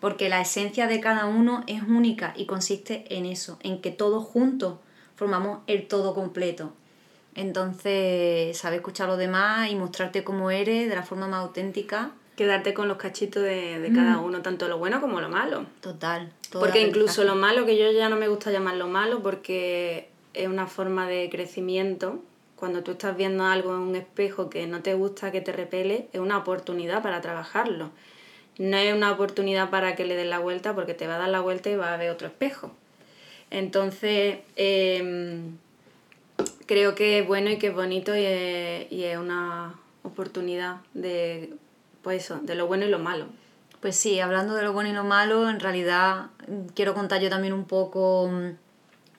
porque 0.01 0.29
la 0.29 0.41
esencia 0.41 0.87
de 0.87 1.01
cada 1.01 1.27
uno 1.27 1.65
es 1.67 1.83
única 1.83 2.35
y 2.37 2.47
consiste 2.47 3.05
en 3.17 3.27
eso, 3.27 3.59
en 3.63 3.81
que 3.81 3.91
todos 3.91 4.25
juntos 4.25 4.79
formamos 5.17 5.61
el 5.67 5.87
todo 5.87 6.15
completo. 6.15 6.73
Entonces, 7.35 8.57
saber 8.59 8.81
escuchar 8.81 9.07
a 9.07 9.13
los 9.13 9.19
demás 9.19 9.71
y 9.71 9.75
mostrarte 9.75 10.23
como 10.23 10.51
eres 10.51 10.89
de 10.89 10.95
la 10.95 11.03
forma 11.03 11.29
más 11.29 11.41
auténtica. 11.41 12.11
Quedarte 12.37 12.75
con 12.75 12.89
los 12.89 12.97
cachitos 12.99 13.43
de, 13.43 13.91
cada 13.95 14.19
mm. 14.19 14.25
uno, 14.25 14.43
tanto 14.43 14.69
lo 14.69 14.79
bueno 14.79 15.01
como 15.01 15.21
lo 15.21 15.29
malo. 15.29 15.67
Total. 15.81 16.33
Porque 16.51 16.83
incluso 16.83 17.25
lo 17.25 17.35
malo, 17.35 17.65
que 17.65 17.79
yo 17.79 17.91
ya 17.93 18.09
no 18.09 18.17
me 18.17 18.29
gusta 18.29 18.51
llamarlo 18.51 18.87
malo, 18.87 19.23
porque 19.23 20.11
es 20.35 20.49
una 20.49 20.67
forma 20.67 21.07
de 21.07 21.29
crecimiento. 21.31 22.23
Cuando 22.63 22.85
tú 22.85 22.93
estás 22.93 23.17
viendo 23.17 23.45
algo 23.45 23.75
en 23.75 23.81
un 23.81 23.97
espejo 23.97 24.49
que 24.49 24.69
no 24.69 24.83
te 24.83 24.95
gusta, 24.95 25.33
que 25.33 25.41
te 25.41 25.51
repele, 25.51 26.07
es 26.13 26.21
una 26.21 26.39
oportunidad 26.39 27.03
para 27.03 27.21
trabajarlo 27.21 27.91
no 28.59 28.77
es 28.77 28.95
una 28.95 29.11
oportunidad 29.13 29.71
para 29.71 29.97
que 29.97 30.05
le 30.05 30.17
des 30.17 30.27
la 30.27 30.39
vuelta 30.39 30.75
porque 30.75 30.95
te 30.95 31.07
va 31.07 31.17
a 31.17 31.19
dar 31.19 31.29
la 31.29 31.41
vuelta 31.41 31.71
y 31.71 31.77
va 31.77 31.93
a 31.93 31.97
ver 31.97 32.11
otro 32.11 32.27
espejo. 32.29 32.71
Entonces, 33.51 34.39
em, 34.57 35.57
creo 36.67 36.95
que 36.95 37.19
es 37.19 37.27
bueno 37.27 37.51
y 37.51 37.59
que 37.59 37.69
es 37.69 37.75
bonito 37.75 38.15
y 38.17 38.25
es, 38.25 39.19
una 39.19 39.75
oportunidad 40.03 40.77
de, 40.95 41.53
pues 42.03 42.33
de 42.43 42.55
lo 42.55 42.67
bueno 42.67 42.85
y 42.85 42.89
lo 42.89 42.99
malo. 42.99 43.27
Pues 43.81 43.97
sí, 43.97 44.21
hablando 44.21 44.55
de 44.55 44.63
lo 44.63 44.73
bueno 44.73 44.91
y 44.91 44.93
lo 44.93 45.05
malo, 45.05 45.49
en 45.49 45.61
realidad 45.61 46.27
quiero 46.75 46.95
contar 46.95 47.21
yo 47.21 47.31
también 47.31 47.53
un 47.53 47.65
poco 47.65 48.29
mm, 48.31 48.51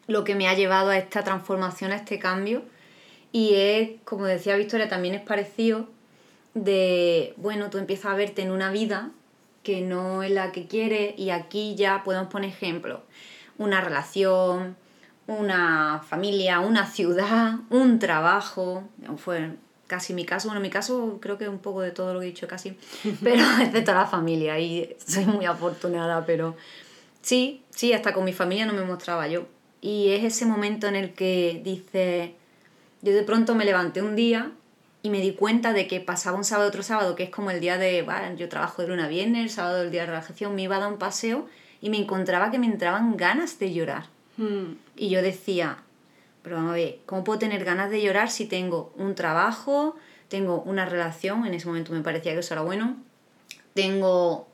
lo 0.07 0.23
que 0.23 0.35
me 0.35 0.47
ha 0.47 0.53
llevado 0.53 0.89
a 0.89 0.97
esta 0.97 1.23
transformación, 1.23 1.91
a 1.91 1.95
este 1.95 2.19
cambio. 2.19 2.63
Y 3.33 3.55
es, 3.55 3.89
como 4.05 4.25
decía 4.25 4.55
Victoria, 4.55 4.87
también 4.87 5.15
es 5.15 5.21
parecido 5.21 5.89
de, 6.53 7.33
bueno, 7.35 7.69
tú 7.71 7.79
empiezas 7.79 8.13
a 8.13 8.15
verte 8.15 8.43
en 8.43 8.51
una 8.51 8.71
vida 8.71 9.09
que 9.63 9.81
no 9.81 10.23
es 10.23 10.31
la 10.31 10.51
que 10.51 10.67
quiere 10.67 11.15
y 11.17 11.31
aquí 11.31 11.75
ya 11.75 12.03
podemos 12.03 12.29
poner 12.29 12.51
ejemplos. 12.51 12.99
Una 13.57 13.81
relación, 13.81 14.77
una 15.25 16.03
familia, 16.07 16.59
una 16.59 16.85
ciudad, 16.85 17.55
un 17.71 17.97
trabajo, 17.97 18.83
fue 19.17 19.51
casi 19.87 20.13
mi 20.13 20.25
caso, 20.25 20.49
bueno, 20.49 20.61
mi 20.61 20.69
caso 20.69 21.17
creo 21.19 21.37
que 21.37 21.49
un 21.49 21.59
poco 21.59 21.81
de 21.81 21.91
todo 21.91 22.13
lo 22.13 22.19
que 22.19 22.27
he 22.27 22.29
dicho 22.29 22.47
casi, 22.47 22.77
pero 23.23 23.43
excepto 23.61 23.93
la 23.93 24.05
familia 24.05 24.59
y 24.59 24.95
soy 25.03 25.25
muy 25.25 25.45
afortunada, 25.45 26.25
pero 26.25 26.55
sí, 27.21 27.63
sí, 27.71 27.93
hasta 27.93 28.13
con 28.13 28.25
mi 28.25 28.33
familia 28.33 28.67
no 28.67 28.73
me 28.73 28.83
mostraba 28.83 29.27
yo. 29.27 29.47
Y 29.81 30.11
es 30.11 30.23
ese 30.23 30.45
momento 30.45 30.87
en 30.87 30.95
el 30.95 31.13
que 31.13 31.61
dice, 31.63 32.35
yo 33.03 33.13
de 33.13 33.23
pronto 33.23 33.53
me 33.53 33.65
levanté 33.65 34.01
un 34.01 34.15
día 34.15 34.51
y 35.03 35.09
me 35.09 35.19
di 35.19 35.33
cuenta 35.33 35.73
de 35.73 35.87
que 35.87 35.99
pasaba 35.99 36.37
un 36.37 36.45
sábado 36.45 36.69
otro 36.69 36.81
sábado, 36.81 37.15
que 37.15 37.23
es 37.23 37.29
como 37.29 37.51
el 37.51 37.59
día 37.59 37.77
de, 37.77 38.01
bueno, 38.01 38.35
yo 38.37 38.47
trabajo 38.47 38.81
de 38.81 38.87
luna 38.87 39.05
a 39.05 39.09
viernes, 39.09 39.43
el 39.43 39.49
sábado 39.49 39.83
el 39.83 39.91
día 39.91 40.01
de 40.01 40.07
relajación, 40.07 40.55
me 40.55 40.63
iba 40.63 40.77
a 40.77 40.79
dar 40.79 40.91
un 40.91 40.97
paseo 40.97 41.47
y 41.81 41.89
me 41.89 41.97
encontraba 41.97 42.49
que 42.49 42.59
me 42.59 42.65
entraban 42.65 43.17
ganas 43.17 43.59
de 43.59 43.73
llorar. 43.73 44.05
Hmm. 44.37 44.75
Y 44.95 45.09
yo 45.09 45.21
decía, 45.21 45.79
pero 46.41 46.55
vamos 46.55 46.71
a 46.71 46.75
ver, 46.75 46.99
¿cómo 47.05 47.25
puedo 47.25 47.39
tener 47.39 47.65
ganas 47.65 47.89
de 47.91 48.01
llorar 48.01 48.31
si 48.31 48.45
tengo 48.45 48.93
un 48.95 49.15
trabajo, 49.15 49.97
tengo 50.29 50.61
una 50.61 50.85
relación, 50.85 51.45
en 51.45 51.53
ese 51.53 51.67
momento 51.67 51.91
me 51.91 52.01
parecía 52.01 52.31
que 52.31 52.39
eso 52.39 52.53
era 52.53 52.63
bueno, 52.63 52.95
tengo, 53.73 54.47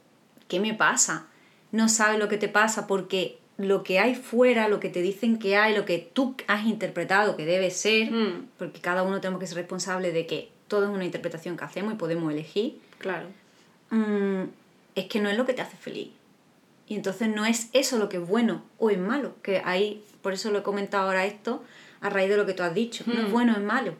¿qué 0.47 0.59
me 0.59 0.73
pasa? 0.73 1.27
No 1.71 1.87
sabes 1.87 2.17
lo 2.17 2.27
que 2.27 2.37
te 2.37 2.47
pasa 2.47 2.87
porque 2.87 3.38
lo 3.59 3.83
que 3.83 3.99
hay 3.99 4.15
fuera, 4.15 4.69
lo 4.69 4.79
que 4.79 4.87
te 4.87 5.01
dicen 5.01 5.37
que 5.37 5.57
hay, 5.57 5.75
lo 5.75 5.83
que 5.83 5.97
tú 5.97 6.33
has 6.47 6.65
interpretado 6.65 7.35
que 7.35 7.45
debe 7.45 7.69
ser, 7.71 8.09
mm. 8.09 8.47
porque 8.57 8.79
cada 8.79 9.03
uno 9.03 9.19
tenemos 9.19 9.41
que 9.41 9.47
ser 9.47 9.57
responsable 9.57 10.13
de 10.13 10.25
que 10.25 10.49
todo 10.69 10.85
es 10.85 10.89
una 10.89 11.03
interpretación 11.03 11.57
que 11.57 11.65
hacemos 11.65 11.93
y 11.93 11.97
podemos 11.97 12.31
elegir. 12.31 12.79
Claro. 12.99 13.27
Mm, 13.89 14.43
es 14.95 15.05
que 15.07 15.19
no 15.19 15.29
es 15.29 15.37
lo 15.37 15.45
que 15.45 15.53
te 15.53 15.61
hace 15.61 15.75
feliz. 15.75 16.07
Y 16.87 16.95
entonces 16.95 17.27
no 17.27 17.45
es 17.45 17.67
eso 17.73 17.97
lo 17.97 18.07
que 18.07 18.15
es 18.15 18.25
bueno 18.25 18.63
o 18.77 18.91
es 18.91 18.97
malo. 18.97 19.35
Que 19.43 19.61
ahí, 19.65 20.05
por 20.21 20.31
eso 20.31 20.51
lo 20.51 20.59
he 20.59 20.63
comentado 20.63 21.07
ahora 21.07 21.25
esto, 21.25 21.61
a 21.99 22.09
raíz 22.09 22.29
de 22.29 22.37
lo 22.37 22.45
que 22.45 22.53
tú 22.53 22.63
has 22.63 22.73
dicho. 22.73 23.03
No 23.07 23.21
es 23.21 23.27
mm. 23.27 23.31
bueno 23.31 23.53
o 23.53 23.57
es 23.57 23.61
malo. 23.61 23.93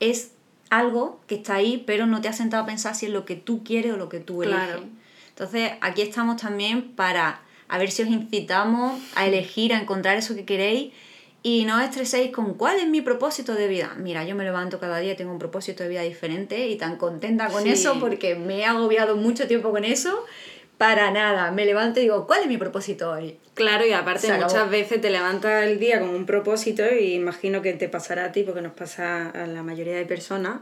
Es 0.00 0.32
algo 0.70 1.20
que 1.26 1.34
está 1.34 1.56
ahí, 1.56 1.84
pero 1.86 2.06
no 2.06 2.22
te 2.22 2.28
has 2.28 2.38
sentado 2.38 2.62
a 2.62 2.66
pensar 2.66 2.94
si 2.94 3.06
es 3.06 3.12
lo 3.12 3.26
que 3.26 3.36
tú 3.36 3.62
quieres 3.62 3.92
o 3.92 3.98
lo 3.98 4.08
que 4.08 4.20
tú 4.20 4.42
eliges. 4.42 4.84
Entonces, 5.28 5.72
aquí 5.82 6.00
estamos 6.00 6.40
también 6.40 6.92
para 6.92 7.42
a 7.68 7.78
ver 7.78 7.90
si 7.90 8.02
os 8.02 8.08
incitamos 8.08 9.00
a 9.14 9.26
elegir, 9.26 9.72
a 9.72 9.80
encontrar 9.80 10.16
eso 10.16 10.34
que 10.34 10.44
queréis 10.44 10.92
y 11.42 11.64
no 11.64 11.76
os 11.76 11.84
estreséis 11.84 12.32
con 12.32 12.54
cuál 12.54 12.78
es 12.78 12.88
mi 12.88 13.00
propósito 13.00 13.54
de 13.54 13.68
vida. 13.68 13.94
Mira, 13.96 14.24
yo 14.24 14.34
me 14.34 14.44
levanto 14.44 14.80
cada 14.80 14.98
día, 14.98 15.16
tengo 15.16 15.30
un 15.30 15.38
propósito 15.38 15.84
de 15.84 15.88
vida 15.88 16.02
diferente 16.02 16.66
y 16.66 16.76
tan 16.76 16.96
contenta 16.96 17.48
con 17.48 17.66
eso 17.66 18.00
porque 18.00 18.34
me 18.34 18.58
he 18.58 18.64
agobiado 18.64 19.16
mucho 19.16 19.46
tiempo 19.46 19.70
con 19.70 19.84
eso. 19.84 20.24
Para 20.76 21.10
nada, 21.10 21.52
me 21.52 21.64
levanto 21.64 22.00
y 22.00 22.02
digo, 22.02 22.26
¿cuál 22.26 22.42
es 22.42 22.48
mi 22.48 22.58
propósito 22.58 23.10
hoy? 23.10 23.38
Claro, 23.54 23.86
y 23.86 23.92
aparte 23.92 24.30
muchas 24.32 24.68
veces 24.68 25.00
te 25.00 25.08
levantas 25.08 25.64
el 25.64 25.78
día 25.78 26.00
con 26.00 26.10
un 26.10 26.26
propósito 26.26 26.82
y 26.92 27.14
imagino 27.14 27.62
que 27.62 27.72
te 27.72 27.88
pasará 27.88 28.26
a 28.26 28.32
ti 28.32 28.42
porque 28.42 28.60
nos 28.60 28.72
pasa 28.72 29.30
a 29.30 29.46
la 29.46 29.62
mayoría 29.62 29.96
de 29.96 30.04
personas 30.04 30.58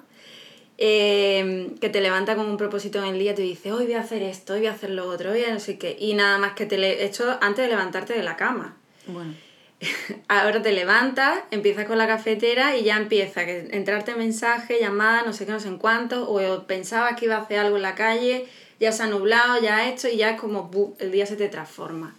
Em, 0.76 1.78
que 1.78 1.88
te 1.88 2.00
levanta 2.00 2.34
con 2.34 2.46
un 2.46 2.56
propósito 2.56 2.98
en 2.98 3.14
el 3.14 3.18
día, 3.18 3.34
te 3.34 3.42
dice, 3.42 3.70
hoy 3.70 3.84
voy 3.84 3.94
a 3.94 4.00
hacer 4.00 4.22
esto, 4.22 4.54
hoy 4.54 4.60
voy 4.60 4.68
a 4.68 4.72
hacer 4.72 4.90
lo 4.90 5.08
otro, 5.08 5.30
hoy 5.30 5.44
no 5.48 5.60
sé 5.60 5.78
qué, 5.78 5.96
y 5.98 6.14
nada 6.14 6.36
más 6.38 6.54
que 6.54 6.66
te 6.66 6.78
le 6.78 7.04
hecho 7.04 7.38
antes 7.40 7.64
de 7.64 7.68
levantarte 7.68 8.12
de 8.14 8.24
la 8.24 8.36
cama. 8.36 8.76
Bueno. 9.06 9.34
Ahora 10.28 10.62
te 10.62 10.72
levantas, 10.72 11.40
empiezas 11.52 11.84
con 11.84 11.96
la 11.96 12.08
cafetera 12.08 12.76
y 12.76 12.82
ya 12.82 12.96
empieza 12.96 13.44
que 13.44 13.68
entrarte 13.70 14.16
mensaje, 14.16 14.80
llamada, 14.80 15.22
no 15.22 15.32
sé 15.32 15.46
qué, 15.46 15.52
no 15.52 15.60
sé 15.60 15.68
en 15.68 15.78
cuánto, 15.78 16.28
o 16.28 16.64
pensabas 16.64 17.16
que 17.16 17.26
iba 17.26 17.36
a 17.36 17.42
hacer 17.42 17.60
algo 17.60 17.76
en 17.76 17.82
la 17.82 17.94
calle, 17.94 18.46
ya 18.80 18.90
se 18.90 19.04
ha 19.04 19.06
nublado, 19.06 19.60
ya 19.62 19.76
ha 19.76 19.88
hecho 19.88 20.08
y 20.08 20.16
ya 20.16 20.30
es 20.30 20.40
como 20.40 20.70
el 20.98 21.12
día 21.12 21.26
se 21.26 21.36
te 21.36 21.48
transforma. 21.48 22.16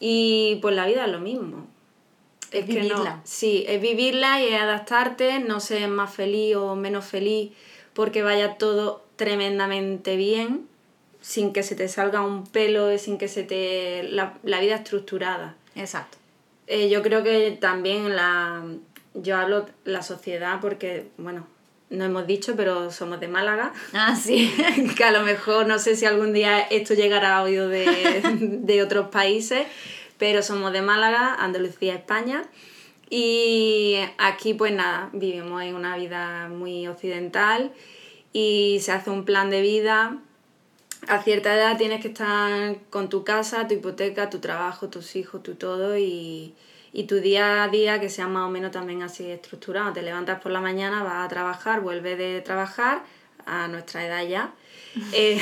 Y 0.00 0.58
pues 0.60 0.74
la 0.74 0.86
vida 0.86 1.06
es 1.06 1.12
lo 1.12 1.20
mismo. 1.20 1.66
Es, 2.50 2.66
vivirla. 2.66 3.20
sí, 3.24 3.64
es 3.68 3.80
vivirla 3.80 4.42
y 4.42 4.48
es 4.48 4.60
adaptarte, 4.60 5.38
no 5.38 5.60
ser 5.60 5.88
más 5.88 6.12
feliz 6.12 6.56
o 6.56 6.74
menos 6.74 7.04
feliz 7.04 7.52
porque 7.94 8.22
vaya 8.22 8.56
todo 8.56 9.04
tremendamente 9.16 10.16
bien, 10.16 10.66
sin 11.20 11.52
que 11.52 11.62
se 11.62 11.74
te 11.74 11.88
salga 11.88 12.22
un 12.22 12.46
pelo, 12.46 12.96
sin 12.98 13.18
que 13.18 13.28
se 13.28 13.42
te... 13.42 14.02
la, 14.04 14.34
vida 14.42 14.76
estructurada. 14.76 15.56
Exacto. 15.74 16.18
Eh, 16.66 16.88
yo 16.88 17.02
creo 17.02 17.22
que 17.22 17.56
también 17.60 18.16
la... 18.16 18.64
Yo 19.14 19.36
hablo 19.36 19.66
la 19.84 20.02
sociedad 20.02 20.60
porque, 20.60 21.08
bueno, 21.18 21.46
no 21.90 22.04
hemos 22.04 22.26
dicho, 22.26 22.54
pero 22.56 22.92
somos 22.92 23.18
de 23.18 23.26
Málaga. 23.26 23.72
Ah, 23.92 24.14
sí. 24.14 24.54
que 24.96 25.04
a 25.04 25.10
lo 25.10 25.22
mejor 25.22 25.66
no 25.66 25.78
sé 25.78 25.96
si 25.96 26.06
algún 26.06 26.32
día 26.32 26.60
esto 26.60 26.94
llegará 26.94 27.38
a 27.38 27.42
oído 27.42 27.68
de, 27.68 28.22
de 28.40 28.82
otros 28.82 29.08
países, 29.08 29.66
pero 30.16 30.42
somos 30.42 30.72
de 30.72 30.80
Málaga, 30.80 31.34
Andalucía, 31.34 31.96
España. 31.96 32.44
Y 33.10 33.96
aquí 34.18 34.54
pues 34.54 34.72
nada, 34.72 35.10
vivimos 35.12 35.62
en 35.62 35.74
una 35.74 35.96
vida 35.96 36.48
muy 36.48 36.86
occidental 36.86 37.72
y 38.32 38.78
se 38.80 38.92
hace 38.92 39.10
un 39.10 39.24
plan 39.24 39.50
de 39.50 39.60
vida. 39.60 40.18
A 41.08 41.20
cierta 41.20 41.52
edad 41.54 41.76
tienes 41.76 42.00
que 42.00 42.08
estar 42.08 42.76
con 42.88 43.08
tu 43.08 43.24
casa, 43.24 43.66
tu 43.66 43.74
hipoteca, 43.74 44.30
tu 44.30 44.38
trabajo, 44.38 44.88
tus 44.88 45.16
hijos, 45.16 45.42
tu 45.42 45.56
todo 45.56 45.98
y, 45.98 46.54
y 46.92 47.04
tu 47.04 47.16
día 47.16 47.64
a 47.64 47.68
día 47.68 48.00
que 48.00 48.08
sea 48.08 48.28
más 48.28 48.46
o 48.46 48.50
menos 48.50 48.70
también 48.70 49.02
así 49.02 49.28
estructurado. 49.28 49.92
Te 49.92 50.02
levantas 50.02 50.40
por 50.40 50.52
la 50.52 50.60
mañana, 50.60 51.02
vas 51.02 51.26
a 51.26 51.28
trabajar, 51.28 51.80
vuelves 51.80 52.16
de 52.16 52.40
trabajar 52.42 53.02
a 53.44 53.66
nuestra 53.66 54.06
edad 54.06 54.24
ya. 54.26 54.54
Eh, 55.12 55.40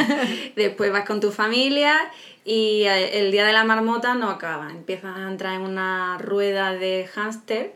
después 0.56 0.90
vas 0.90 1.06
con 1.06 1.20
tu 1.20 1.30
familia 1.30 2.10
y 2.48 2.84
el 2.84 3.30
día 3.30 3.44
de 3.44 3.52
la 3.52 3.62
marmota 3.64 4.14
no 4.14 4.30
acaba. 4.30 4.70
Empiezas 4.70 5.18
a 5.18 5.28
entrar 5.28 5.56
en 5.56 5.60
una 5.60 6.16
rueda 6.16 6.72
de 6.72 7.06
hámster 7.06 7.74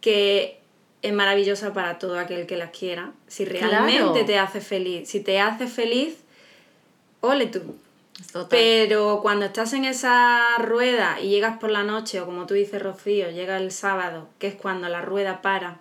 que 0.00 0.60
es 1.02 1.12
maravillosa 1.12 1.74
para 1.74 1.98
todo 1.98 2.18
aquel 2.18 2.46
que 2.46 2.56
la 2.56 2.70
quiera. 2.70 3.12
Si 3.26 3.44
realmente 3.44 4.24
te 4.24 4.38
hace 4.38 4.62
feliz. 4.62 5.10
Si 5.10 5.20
te 5.20 5.40
hace 5.40 5.66
feliz, 5.66 6.16
ole 7.20 7.44
tú. 7.48 7.76
Pero 8.48 9.20
cuando 9.20 9.44
estás 9.44 9.74
en 9.74 9.84
esa 9.84 10.56
rueda 10.56 11.20
y 11.20 11.28
llegas 11.28 11.58
por 11.58 11.70
la 11.70 11.82
noche, 11.82 12.18
o 12.22 12.24
como 12.24 12.46
tú 12.46 12.54
dices, 12.54 12.80
Rocío, 12.80 13.30
llega 13.30 13.58
el 13.58 13.70
sábado, 13.70 14.26
que 14.38 14.46
es 14.46 14.54
cuando 14.54 14.88
la 14.88 15.02
rueda 15.02 15.42
para, 15.42 15.80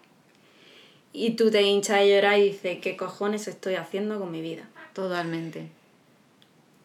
y 1.13 1.37
tú 1.37 1.49
te 1.49 1.61
hinchas 1.61 1.99
a 1.99 2.03
llorar 2.03 2.39
y 2.39 2.49
dices, 2.49 2.79
¿qué 2.81 2.97
cojones 2.97 3.47
estoy 3.47 3.75
haciendo 3.75 4.19
con 4.19 4.31
mi 4.31 4.41
vida? 4.41 4.63
Totalmente. 4.91 5.69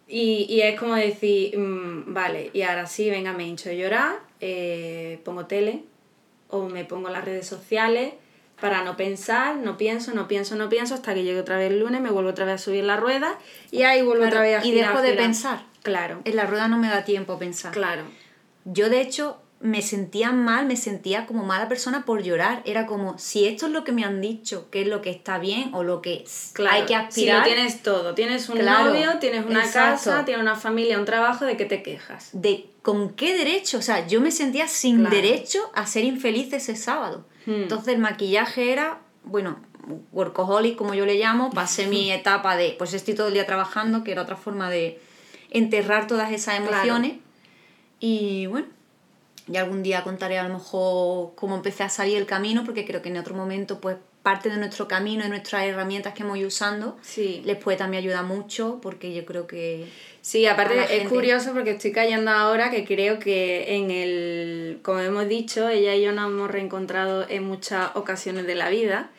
Y, 0.09 0.47
y 0.49 0.61
es 0.63 0.79
como 0.79 0.95
decir, 0.95 1.59
mm, 1.59 2.15
vale, 2.15 2.51
y 2.53 2.63
ahora 2.63 2.87
sí, 2.87 3.11
venga, 3.11 3.33
me 3.33 3.47
hincho 3.47 3.71
a 3.71 3.73
llorar, 3.73 4.21
eh, 4.41 5.21
pongo 5.25 5.47
tele 5.47 5.83
o 6.49 6.69
me 6.69 6.85
pongo 6.85 7.09
las 7.09 7.25
redes 7.25 7.47
sociales 7.47 8.15
para 8.61 8.85
no 8.85 8.97
pensar, 8.97 9.57
no 9.57 9.77
pienso, 9.77 10.15
no 10.15 10.29
pienso, 10.29 10.57
no 10.57 10.69
pienso, 10.69 10.95
hasta 10.95 11.13
que 11.13 11.25
llegue 11.25 11.41
otra 11.41 11.59
vez 11.59 11.73
el 11.73 11.81
lunes, 11.81 12.01
me 12.01 12.11
vuelvo 12.11 12.31
otra 12.31 12.45
vez 12.45 12.55
a 12.55 12.59
subir 12.59 12.85
la 12.85 12.97
rueda 12.97 13.39
y 13.71 13.83
ahí 13.83 14.03
vuelvo 14.03 14.25
otra 14.25 14.41
vez 14.41 14.59
a 14.59 14.61
girar. 14.63 14.77
Y 14.77 14.89
dejo 14.89 15.03
de 15.03 15.13
pensar. 15.15 15.65
Claro. 15.83 16.21
En 16.25 16.37
la 16.37 16.47
rueda 16.47 16.69
no 16.69 16.79
me 16.79 16.89
da 16.89 17.05
tiempo 17.05 17.35
a 17.35 17.39
pensar. 17.39 17.73
Claro. 17.73 18.03
Yo, 18.65 18.89
de 18.89 19.01
hecho, 19.01 19.41
me 19.61 19.81
sentía 19.81 20.33
mal, 20.33 20.67
me 20.67 20.77
sentía 20.77 21.27
como 21.27 21.45
mala 21.45 21.69
persona 21.69 22.05
por 22.05 22.23
llorar. 22.23 22.63
Era 22.67 22.87
como, 22.87 23.19
si 23.19 23.47
esto 23.47 23.67
es 23.67 23.73
lo 23.73 23.85
que 23.85 23.93
me 23.93 24.05
han 24.05 24.21
dicho, 24.21 24.69
que 24.71 24.83
es 24.83 24.89
lo 24.89 25.01
que 25.01 25.11
está 25.11 25.39
bien 25.39 25.75
o 25.75 25.83
lo 25.83 26.03
que 26.03 26.25
hay 26.71 26.85
que 26.85 26.95
aspirar. 26.95 27.11
Si 27.11 27.27
lo 27.51 27.55
tienes 27.55 27.83
todo, 27.83 28.15
tienes 28.15 28.49
un 28.49 28.65
novio, 28.65 29.19
tienes 29.19 29.47
una 29.47 29.71
casa, 29.71 30.25
tienes 30.25 30.43
una 30.43 30.57
familia, 30.57 30.99
un 30.99 31.07
trabajo, 31.07 31.45
¿de 31.45 31.57
qué 31.57 31.65
te 31.65 31.83
quejas? 31.83 32.31
¿De 32.33 32.67
con 32.83 33.15
qué 33.15 33.37
derecho? 33.37 33.79
O 33.79 33.83
sea, 33.83 34.07
yo 34.07 34.21
me 34.21 34.31
sentía 34.31 34.69
sin 34.69 35.09
derecho 35.09 35.71
a 35.75 35.87
ser 35.87 36.05
infeliz 36.05 36.53
ese 36.53 36.77
sábado. 36.77 37.25
Hmm. 37.47 37.63
Entonces 37.63 37.95
el 37.95 38.01
maquillaje 38.01 38.73
era, 38.73 39.01
bueno, 39.25 39.59
workaholic 40.13 40.77
como 40.77 40.95
yo 40.95 41.07
le 41.07 41.15
llamo, 41.15 41.51
pasé 41.51 41.87
mi 41.87 42.13
etapa 42.13 42.57
de, 42.57 42.75
pues 42.79 42.93
estoy 42.93 43.15
todo 43.15 43.29
el 43.29 43.35
día 43.35 43.47
trabajando, 43.47 44.05
que 44.05 44.13
era 44.13 44.23
otra 44.23 44.37
forma 44.37 44.69
de 44.71 45.01
enterrar 45.51 46.07
todas 46.07 46.31
esas 46.33 46.59
emociones. 46.59 47.15
Y 47.99 48.47
bueno, 48.47 48.67
y 49.49 49.57
algún 49.57 49.83
día 49.83 50.03
contaré 50.03 50.39
a 50.39 50.49
lo 50.49 50.55
mejor 50.55 51.35
cómo 51.37 51.57
empecé 51.57 51.85
a 51.85 51.89
salir 51.89 52.17
el 52.17 52.27
camino, 52.27 52.65
porque 52.65 52.85
creo 52.85 53.03
que 53.03 53.09
en 53.09 53.17
otro 53.17 53.35
momento, 53.35 53.81
pues 53.81 53.97
parte 54.23 54.51
de 54.51 54.57
nuestro 54.57 54.89
camino 54.89 55.25
y 55.25 55.29
nuestras 55.29 55.63
herramientas 55.63 56.13
que 56.13 56.25
hemos 56.25 56.37
ido 56.37 56.49
usando 56.49 56.97
les 57.17 57.57
puede 57.59 57.79
también 57.79 58.03
ayudar 58.03 58.25
mucho, 58.25 58.81
porque 58.83 59.15
yo 59.15 59.25
creo 59.25 59.47
que... 59.47 59.87
Sí, 60.21 60.47
aparte 60.47 60.97
es 60.97 61.09
curioso 61.09 61.53
porque 61.53 61.71
estoy 61.71 61.93
cayendo 61.93 62.33
ahora 62.33 62.73
que 62.73 62.85
creo 62.85 63.21
que 63.21 63.77
en 63.77 63.93
el, 63.93 64.81
como 64.83 64.99
hemos 64.99 65.29
dicho, 65.29 65.69
ella 65.69 65.95
y 65.95 66.03
yo 66.03 66.11
nos 66.11 66.29
hemos 66.29 66.51
reencontrado 66.51 67.25
en 67.29 67.45
muchas 67.45 67.91
ocasiones 67.95 68.49
de 68.49 68.57
la 68.57 68.69
vida. 68.69 69.11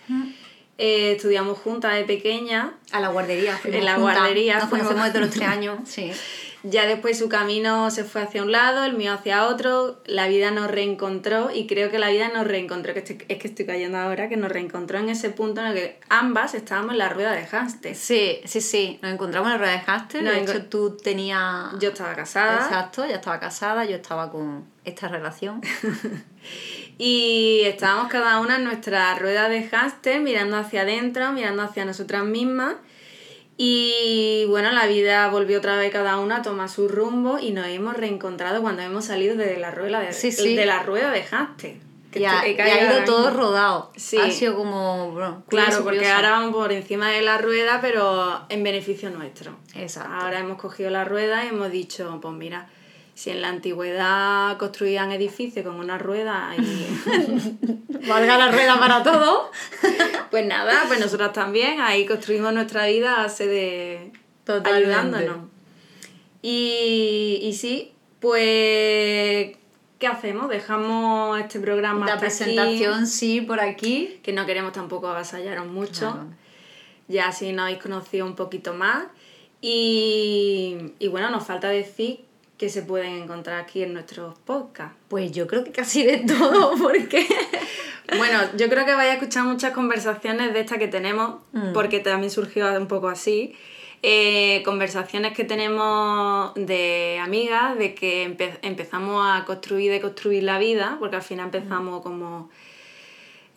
Eh, 0.77 1.13
estudiamos 1.13 1.57
juntas 1.57 1.95
de 1.95 2.03
pequeña. 2.03 2.73
A 2.91 2.99
la 2.99 3.07
guardería. 3.07 3.57
En 3.63 3.85
la 3.85 3.97
guardería. 3.97 4.59
Nos 4.59 4.67
conocemos 4.67 5.05
desde 5.05 5.19
los 5.21 5.29
tres 5.29 5.47
años. 5.47 5.79
Sí. 5.85 6.11
Ya 6.63 6.85
después 6.85 7.17
su 7.17 7.29
camino 7.29 7.91
se 7.91 8.03
fue 8.03 8.21
hacia 8.21 8.41
un 8.41 8.51
lado, 8.51 8.83
el 8.83 8.93
mío 8.93 9.13
hacia 9.13 9.47
otro, 9.47 10.01
la 10.05 10.27
vida 10.27 10.51
nos 10.51 10.69
reencontró 10.69 11.51
y 11.53 11.67
creo 11.67 11.91
que 11.91 11.99
la 11.99 12.09
vida 12.09 12.29
nos 12.29 12.47
reencontró, 12.47 12.93
que 12.93 12.99
es 12.99 13.37
que 13.37 13.47
estoy 13.47 13.65
cayendo 13.65 13.97
ahora, 13.97 14.27
que 14.27 14.37
nos 14.37 14.51
reencontró 14.51 14.97
en 14.97 15.09
ese 15.09 15.29
punto 15.29 15.61
en 15.61 15.67
el 15.67 15.73
que 15.75 15.99
ambas 16.09 16.55
estábamos 16.55 16.93
en 16.93 16.97
la 16.97 17.09
rueda 17.09 17.33
de 17.33 17.45
hámster. 17.45 17.95
Sí, 17.95 18.39
sí, 18.45 18.61
sí, 18.61 18.99
nos 19.01 19.13
encontramos 19.13 19.47
en 19.47 19.53
la 19.53 19.57
rueda 19.59 19.71
de 19.73 19.79
hámster, 19.79 20.23
de 20.23 20.41
hecho 20.41 20.65
tú 20.65 20.97
tenías... 20.97 21.79
Yo 21.79 21.89
estaba 21.89 22.15
casada. 22.15 22.65
Exacto, 22.65 23.05
ya 23.05 23.15
estaba 23.15 23.39
casada, 23.39 23.85
yo 23.85 23.95
estaba 23.95 24.31
con 24.31 24.65
esta 24.83 25.07
relación. 25.07 25.61
y 26.97 27.61
estábamos 27.65 28.09
cada 28.09 28.39
una 28.39 28.55
en 28.55 28.63
nuestra 28.63 29.13
rueda 29.15 29.47
de 29.47 29.67
hámster 29.67 30.21
mirando 30.21 30.57
hacia 30.57 30.81
adentro, 30.81 31.31
mirando 31.33 31.61
hacia 31.61 31.85
nosotras 31.85 32.25
mismas 32.25 32.75
y 33.57 34.45
bueno, 34.49 34.71
la 34.71 34.85
vida 34.85 35.27
volvió 35.29 35.57
otra 35.57 35.77
vez 35.77 35.91
cada 35.91 36.19
una 36.19 36.37
a 36.37 36.41
tomar 36.43 36.69
su 36.69 36.87
rumbo 36.87 37.39
y 37.39 37.51
nos 37.51 37.65
hemos 37.67 37.97
reencontrado 37.97 38.61
cuando 38.61 38.83
hemos 38.83 39.05
salido 39.05 39.35
de 39.35 39.57
la 39.57 39.71
rueda 39.71 39.99
de, 39.99 40.55
de 40.55 40.65
la 40.65 40.83
rueda 40.83 41.11
de 41.11 41.23
Haste. 41.29 41.81
Que 42.11 42.25
ha, 42.25 42.47
ido 42.47 43.03
todo 43.05 43.31
rodado. 43.31 43.91
Sí. 43.95 44.17
Ha 44.17 44.31
sido 44.31 44.55
como. 44.55 45.43
claro, 45.47 45.83
porque 45.83 46.09
ahora 46.09 46.31
vamos 46.31 46.55
por 46.55 46.71
encima 46.71 47.09
de 47.09 47.21
la 47.21 47.37
rueda, 47.37 47.79
pero 47.81 48.45
en 48.49 48.63
beneficio 48.63 49.09
nuestro. 49.09 49.57
Exacto. 49.75 50.13
Ahora 50.13 50.39
hemos 50.39 50.57
cogido 50.57 50.89
la 50.89 51.03
rueda 51.03 51.43
y 51.43 51.49
hemos 51.49 51.69
dicho, 51.69 52.19
pues 52.21 52.33
mira, 52.33 52.69
si 53.17 53.31
en 53.31 53.41
la 53.41 53.49
antigüedad 53.49 54.57
construían 54.57 55.11
edificios 55.11 55.65
con 55.65 55.79
una 55.79 55.97
rueda 55.97 56.53
y 56.55 56.85
valga 58.07 58.37
la 58.37 58.51
rueda 58.51 58.79
para 58.79 59.01
todo, 59.01 59.49
pues 60.29 60.45
nada, 60.45 60.83
pues 60.87 60.99
nosotras 60.99 61.33
también 61.33 61.81
ahí 61.81 62.05
construimos 62.05 62.53
nuestra 62.53 62.85
vida 62.85 63.23
hace 63.23 63.47
de 63.47 64.11
ayudándonos. 64.63 65.49
Y, 66.43 67.39
y 67.41 67.53
sí, 67.53 67.91
pues 68.19 69.57
¿qué 69.97 70.07
hacemos? 70.07 70.47
Dejamos 70.47 71.39
este 71.39 71.59
programa 71.59 72.05
la 72.05 72.19
presentación 72.19 73.07
sí 73.07 73.41
por 73.41 73.59
aquí, 73.59 74.19
que 74.21 74.31
no 74.31 74.45
queremos 74.45 74.73
tampoco 74.73 75.07
avasallaros 75.07 75.65
mucho. 75.65 76.27
Ya 77.07 77.29
así 77.29 77.51
nos 77.51 77.63
habéis 77.63 77.81
conocido 77.81 78.27
un 78.27 78.35
poquito 78.35 78.75
más. 78.75 79.05
Y, 79.59 80.93
y 80.99 81.07
bueno, 81.07 81.31
nos 81.31 81.43
falta 81.43 81.69
decir 81.69 82.26
que 82.57 82.69
se 82.69 82.81
pueden 82.81 83.13
encontrar 83.13 83.59
aquí 83.59 83.83
en 83.83 83.93
nuestros 83.93 84.37
podcasts? 84.39 84.97
Pues 85.07 85.31
yo 85.31 85.47
creo 85.47 85.63
que 85.63 85.71
casi 85.71 86.03
de 86.03 86.17
todo, 86.19 86.75
porque... 86.81 87.25
bueno, 88.17 88.39
yo 88.57 88.67
creo 88.69 88.85
que 88.85 88.95
vais 88.95 89.11
a 89.11 89.13
escuchar 89.13 89.45
muchas 89.45 89.73
conversaciones 89.73 90.53
de 90.53 90.61
estas 90.61 90.79
que 90.79 90.87
tenemos, 90.87 91.41
mm. 91.53 91.73
porque 91.73 91.99
también 91.99 92.31
surgió 92.31 92.67
un 92.77 92.87
poco 92.87 93.09
así. 93.09 93.55
Eh, 94.03 94.61
conversaciones 94.63 95.33
que 95.33 95.43
tenemos 95.43 96.53
de 96.55 97.19
amigas, 97.21 97.77
de 97.77 97.95
que 97.95 98.23
empezamos 98.61 99.25
a 99.25 99.43
construir, 99.45 99.91
de 99.91 100.01
construir 100.01 100.43
la 100.43 100.59
vida, 100.59 100.97
porque 100.99 101.17
al 101.17 101.23
final 101.23 101.45
empezamos 101.45 102.01
como... 102.01 102.49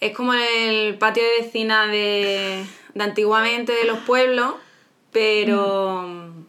Es 0.00 0.16
como 0.16 0.32
el 0.32 0.96
patio 0.96 1.22
de 1.22 1.44
vecina 1.44 1.86
de, 1.86 2.64
de 2.94 3.04
antiguamente 3.04 3.72
de 3.72 3.84
los 3.84 3.98
pueblos, 4.00 4.54
pero... 5.10 6.02
Mm 6.02 6.39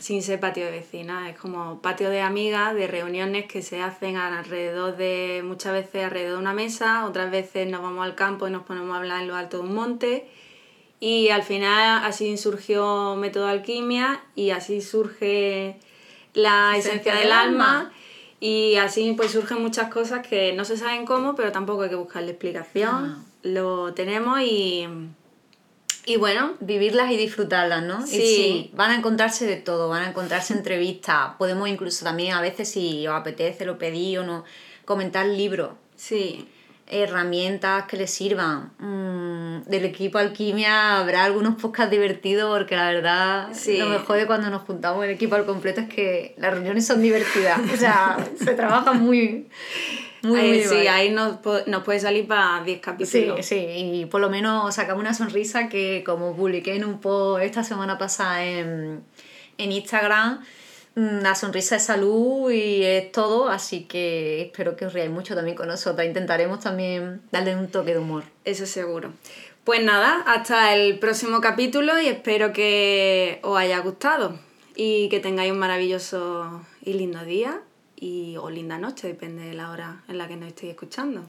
sin 0.00 0.22
ser 0.22 0.40
patio 0.40 0.64
de 0.64 0.70
vecinas, 0.70 1.28
es 1.28 1.38
como 1.38 1.80
patio 1.82 2.08
de 2.08 2.22
amigas, 2.22 2.74
de 2.74 2.86
reuniones 2.86 3.46
que 3.46 3.62
se 3.62 3.82
hacen 3.82 4.16
alrededor 4.16 4.96
de, 4.96 5.42
muchas 5.44 5.72
veces 5.74 6.04
alrededor 6.04 6.32
de 6.32 6.38
una 6.38 6.54
mesa, 6.54 7.06
otras 7.06 7.30
veces 7.30 7.68
nos 7.68 7.82
vamos 7.82 8.04
al 8.04 8.14
campo 8.14 8.48
y 8.48 8.50
nos 8.50 8.62
ponemos 8.62 8.94
a 8.94 8.98
hablar 8.98 9.22
en 9.22 9.28
lo 9.28 9.36
alto 9.36 9.58
de 9.58 9.62
un 9.64 9.74
monte. 9.74 10.28
Y 11.00 11.28
al 11.28 11.42
final 11.42 12.02
así 12.04 12.36
surgió 12.36 13.14
Método 13.16 13.46
Alquimia 13.46 14.22
y 14.34 14.50
así 14.50 14.80
surge 14.80 15.78
la 16.34 16.76
esencia, 16.76 17.14
del, 17.14 17.32
alma. 17.32 17.92
Y 18.40 18.76
así 18.76 19.12
pues 19.12 19.32
surgen 19.32 19.60
muchas 19.60 19.90
cosas 19.90 20.26
que 20.26 20.54
no 20.54 20.64
se 20.64 20.78
saben 20.78 21.04
cómo, 21.04 21.34
pero 21.34 21.52
tampoco 21.52 21.82
hay 21.82 21.90
que 21.90 21.94
buscarle 21.94 22.30
explicación. 22.30 22.88
Ah. 22.90 23.24
Lo 23.42 23.94
tenemos 23.94 24.40
y 24.40 24.86
y 26.06 26.16
bueno, 26.16 26.54
vivirlas 26.60 27.10
y 27.12 27.16
disfrutarlas, 27.16 27.82
¿no? 27.82 28.06
Sí. 28.06 28.16
sí. 28.16 28.70
Van 28.74 28.90
a 28.90 28.96
encontrarse 28.96 29.46
de 29.46 29.56
todo, 29.56 29.88
van 29.88 30.02
a 30.02 30.08
encontrarse 30.08 30.54
entrevistas. 30.54 31.32
Podemos 31.38 31.68
incluso 31.68 32.04
también, 32.04 32.32
a 32.32 32.40
veces, 32.40 32.70
si 32.70 33.06
os 33.06 33.14
apetece, 33.14 33.64
lo 33.64 33.78
pedí 33.78 34.16
o 34.16 34.24
no, 34.24 34.44
comentar 34.84 35.26
libros. 35.26 35.72
Sí. 35.96 36.48
Herramientas 36.86 37.84
que 37.84 37.96
les 37.96 38.10
sirvan. 38.10 38.72
Mm, 38.78 39.68
del 39.68 39.84
equipo 39.84 40.18
Alquimia 40.18 40.98
habrá 40.98 41.24
algunos 41.24 41.60
podcasts 41.60 41.92
divertidos 41.92 42.58
porque 42.58 42.74
la 42.74 42.90
verdad 42.90 43.48
sí. 43.52 43.76
lo 43.76 43.86
mejor 43.86 44.16
de 44.16 44.26
cuando 44.26 44.50
nos 44.50 44.62
juntamos 44.62 45.04
el 45.04 45.10
equipo 45.10 45.36
al 45.36 45.46
completo 45.46 45.82
es 45.82 45.88
que 45.88 46.34
las 46.38 46.52
reuniones 46.52 46.86
son 46.86 47.02
divertidas. 47.02 47.60
o 47.72 47.76
sea, 47.76 48.16
se 48.36 48.54
trabaja 48.54 48.94
muy, 48.94 49.48
muy, 50.22 50.62
sí, 50.64 50.86
ahí 50.86 51.10
nos, 51.10 51.38
nos, 51.66 51.82
puede 51.82 52.00
salir 52.00 52.26
para 52.26 52.62
10 52.64 52.80
capítulos. 52.80 53.44
Sí, 53.44 53.56
sí, 53.56 53.66
y 54.02 54.06
por 54.06 54.20
lo 54.20 54.28
menos 54.28 54.74
sacamos 54.74 55.00
una 55.00 55.14
sonrisa 55.14 55.68
que 55.68 56.02
como 56.04 56.36
publiqué 56.36 56.76
en 56.76 56.84
un 56.84 57.00
post 57.00 57.42
esta 57.42 57.64
semana 57.64 57.96
pasada 57.96 58.44
en, 58.44 59.02
en 59.56 59.72
Instagram, 59.72 60.40
mm, 60.94 61.20
la 61.22 61.34
sonrisa 61.34 61.76
es 61.76 61.84
salud 61.84 62.50
y 62.50 62.82
es 62.82 63.12
todo, 63.12 63.48
así 63.48 63.84
que 63.84 64.42
espero 64.42 64.76
que 64.76 64.86
os 64.86 64.92
riáis 64.92 65.10
mucho 65.10 65.34
también 65.34 65.56
con 65.56 65.68
nosotras. 65.68 66.06
Intentaremos 66.06 66.60
también 66.60 67.22
darle 67.32 67.56
un 67.56 67.68
toque 67.68 67.92
de 67.92 67.98
humor. 67.98 68.24
Eso 68.44 68.66
seguro. 68.66 69.12
Pues 69.64 69.82
nada, 69.82 70.22
hasta 70.26 70.74
el 70.74 70.98
próximo 70.98 71.40
capítulo 71.40 71.98
y 72.00 72.08
espero 72.08 72.52
que 72.52 73.40
os 73.42 73.58
haya 73.58 73.78
gustado 73.78 74.38
y 74.74 75.08
que 75.08 75.20
tengáis 75.20 75.52
un 75.52 75.58
maravilloso 75.58 76.62
y 76.82 76.94
lindo 76.94 77.24
día 77.24 77.60
y, 78.00 78.36
o 78.38 78.48
linda 78.50 78.78
noche, 78.78 79.06
depende 79.08 79.42
de 79.44 79.54
la 79.54 79.70
hora 79.70 80.02
en 80.08 80.18
la 80.18 80.26
que 80.26 80.36
nos 80.36 80.48
estéis 80.48 80.72
escuchando. 80.72 81.26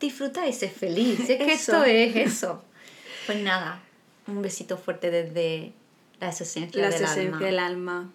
Disfruta 0.00 0.46
y 0.46 0.52
sé 0.52 0.68
feliz, 0.68 1.20
es 1.20 1.26
que 1.38 1.52
Eso. 1.52 1.72
esto 1.72 1.84
es 1.84 2.16
eso. 2.16 2.62
Pues 3.26 3.42
nada, 3.42 3.80
un 4.26 4.42
besito 4.42 4.76
fuerte 4.76 5.10
desde 5.10 5.72
la 6.20 6.28
esencia 6.30 6.66
La 6.72 6.88
del 6.90 7.02
esencia 7.02 7.22
alma. 7.22 7.38
del 7.38 7.58
alma. 7.58 8.12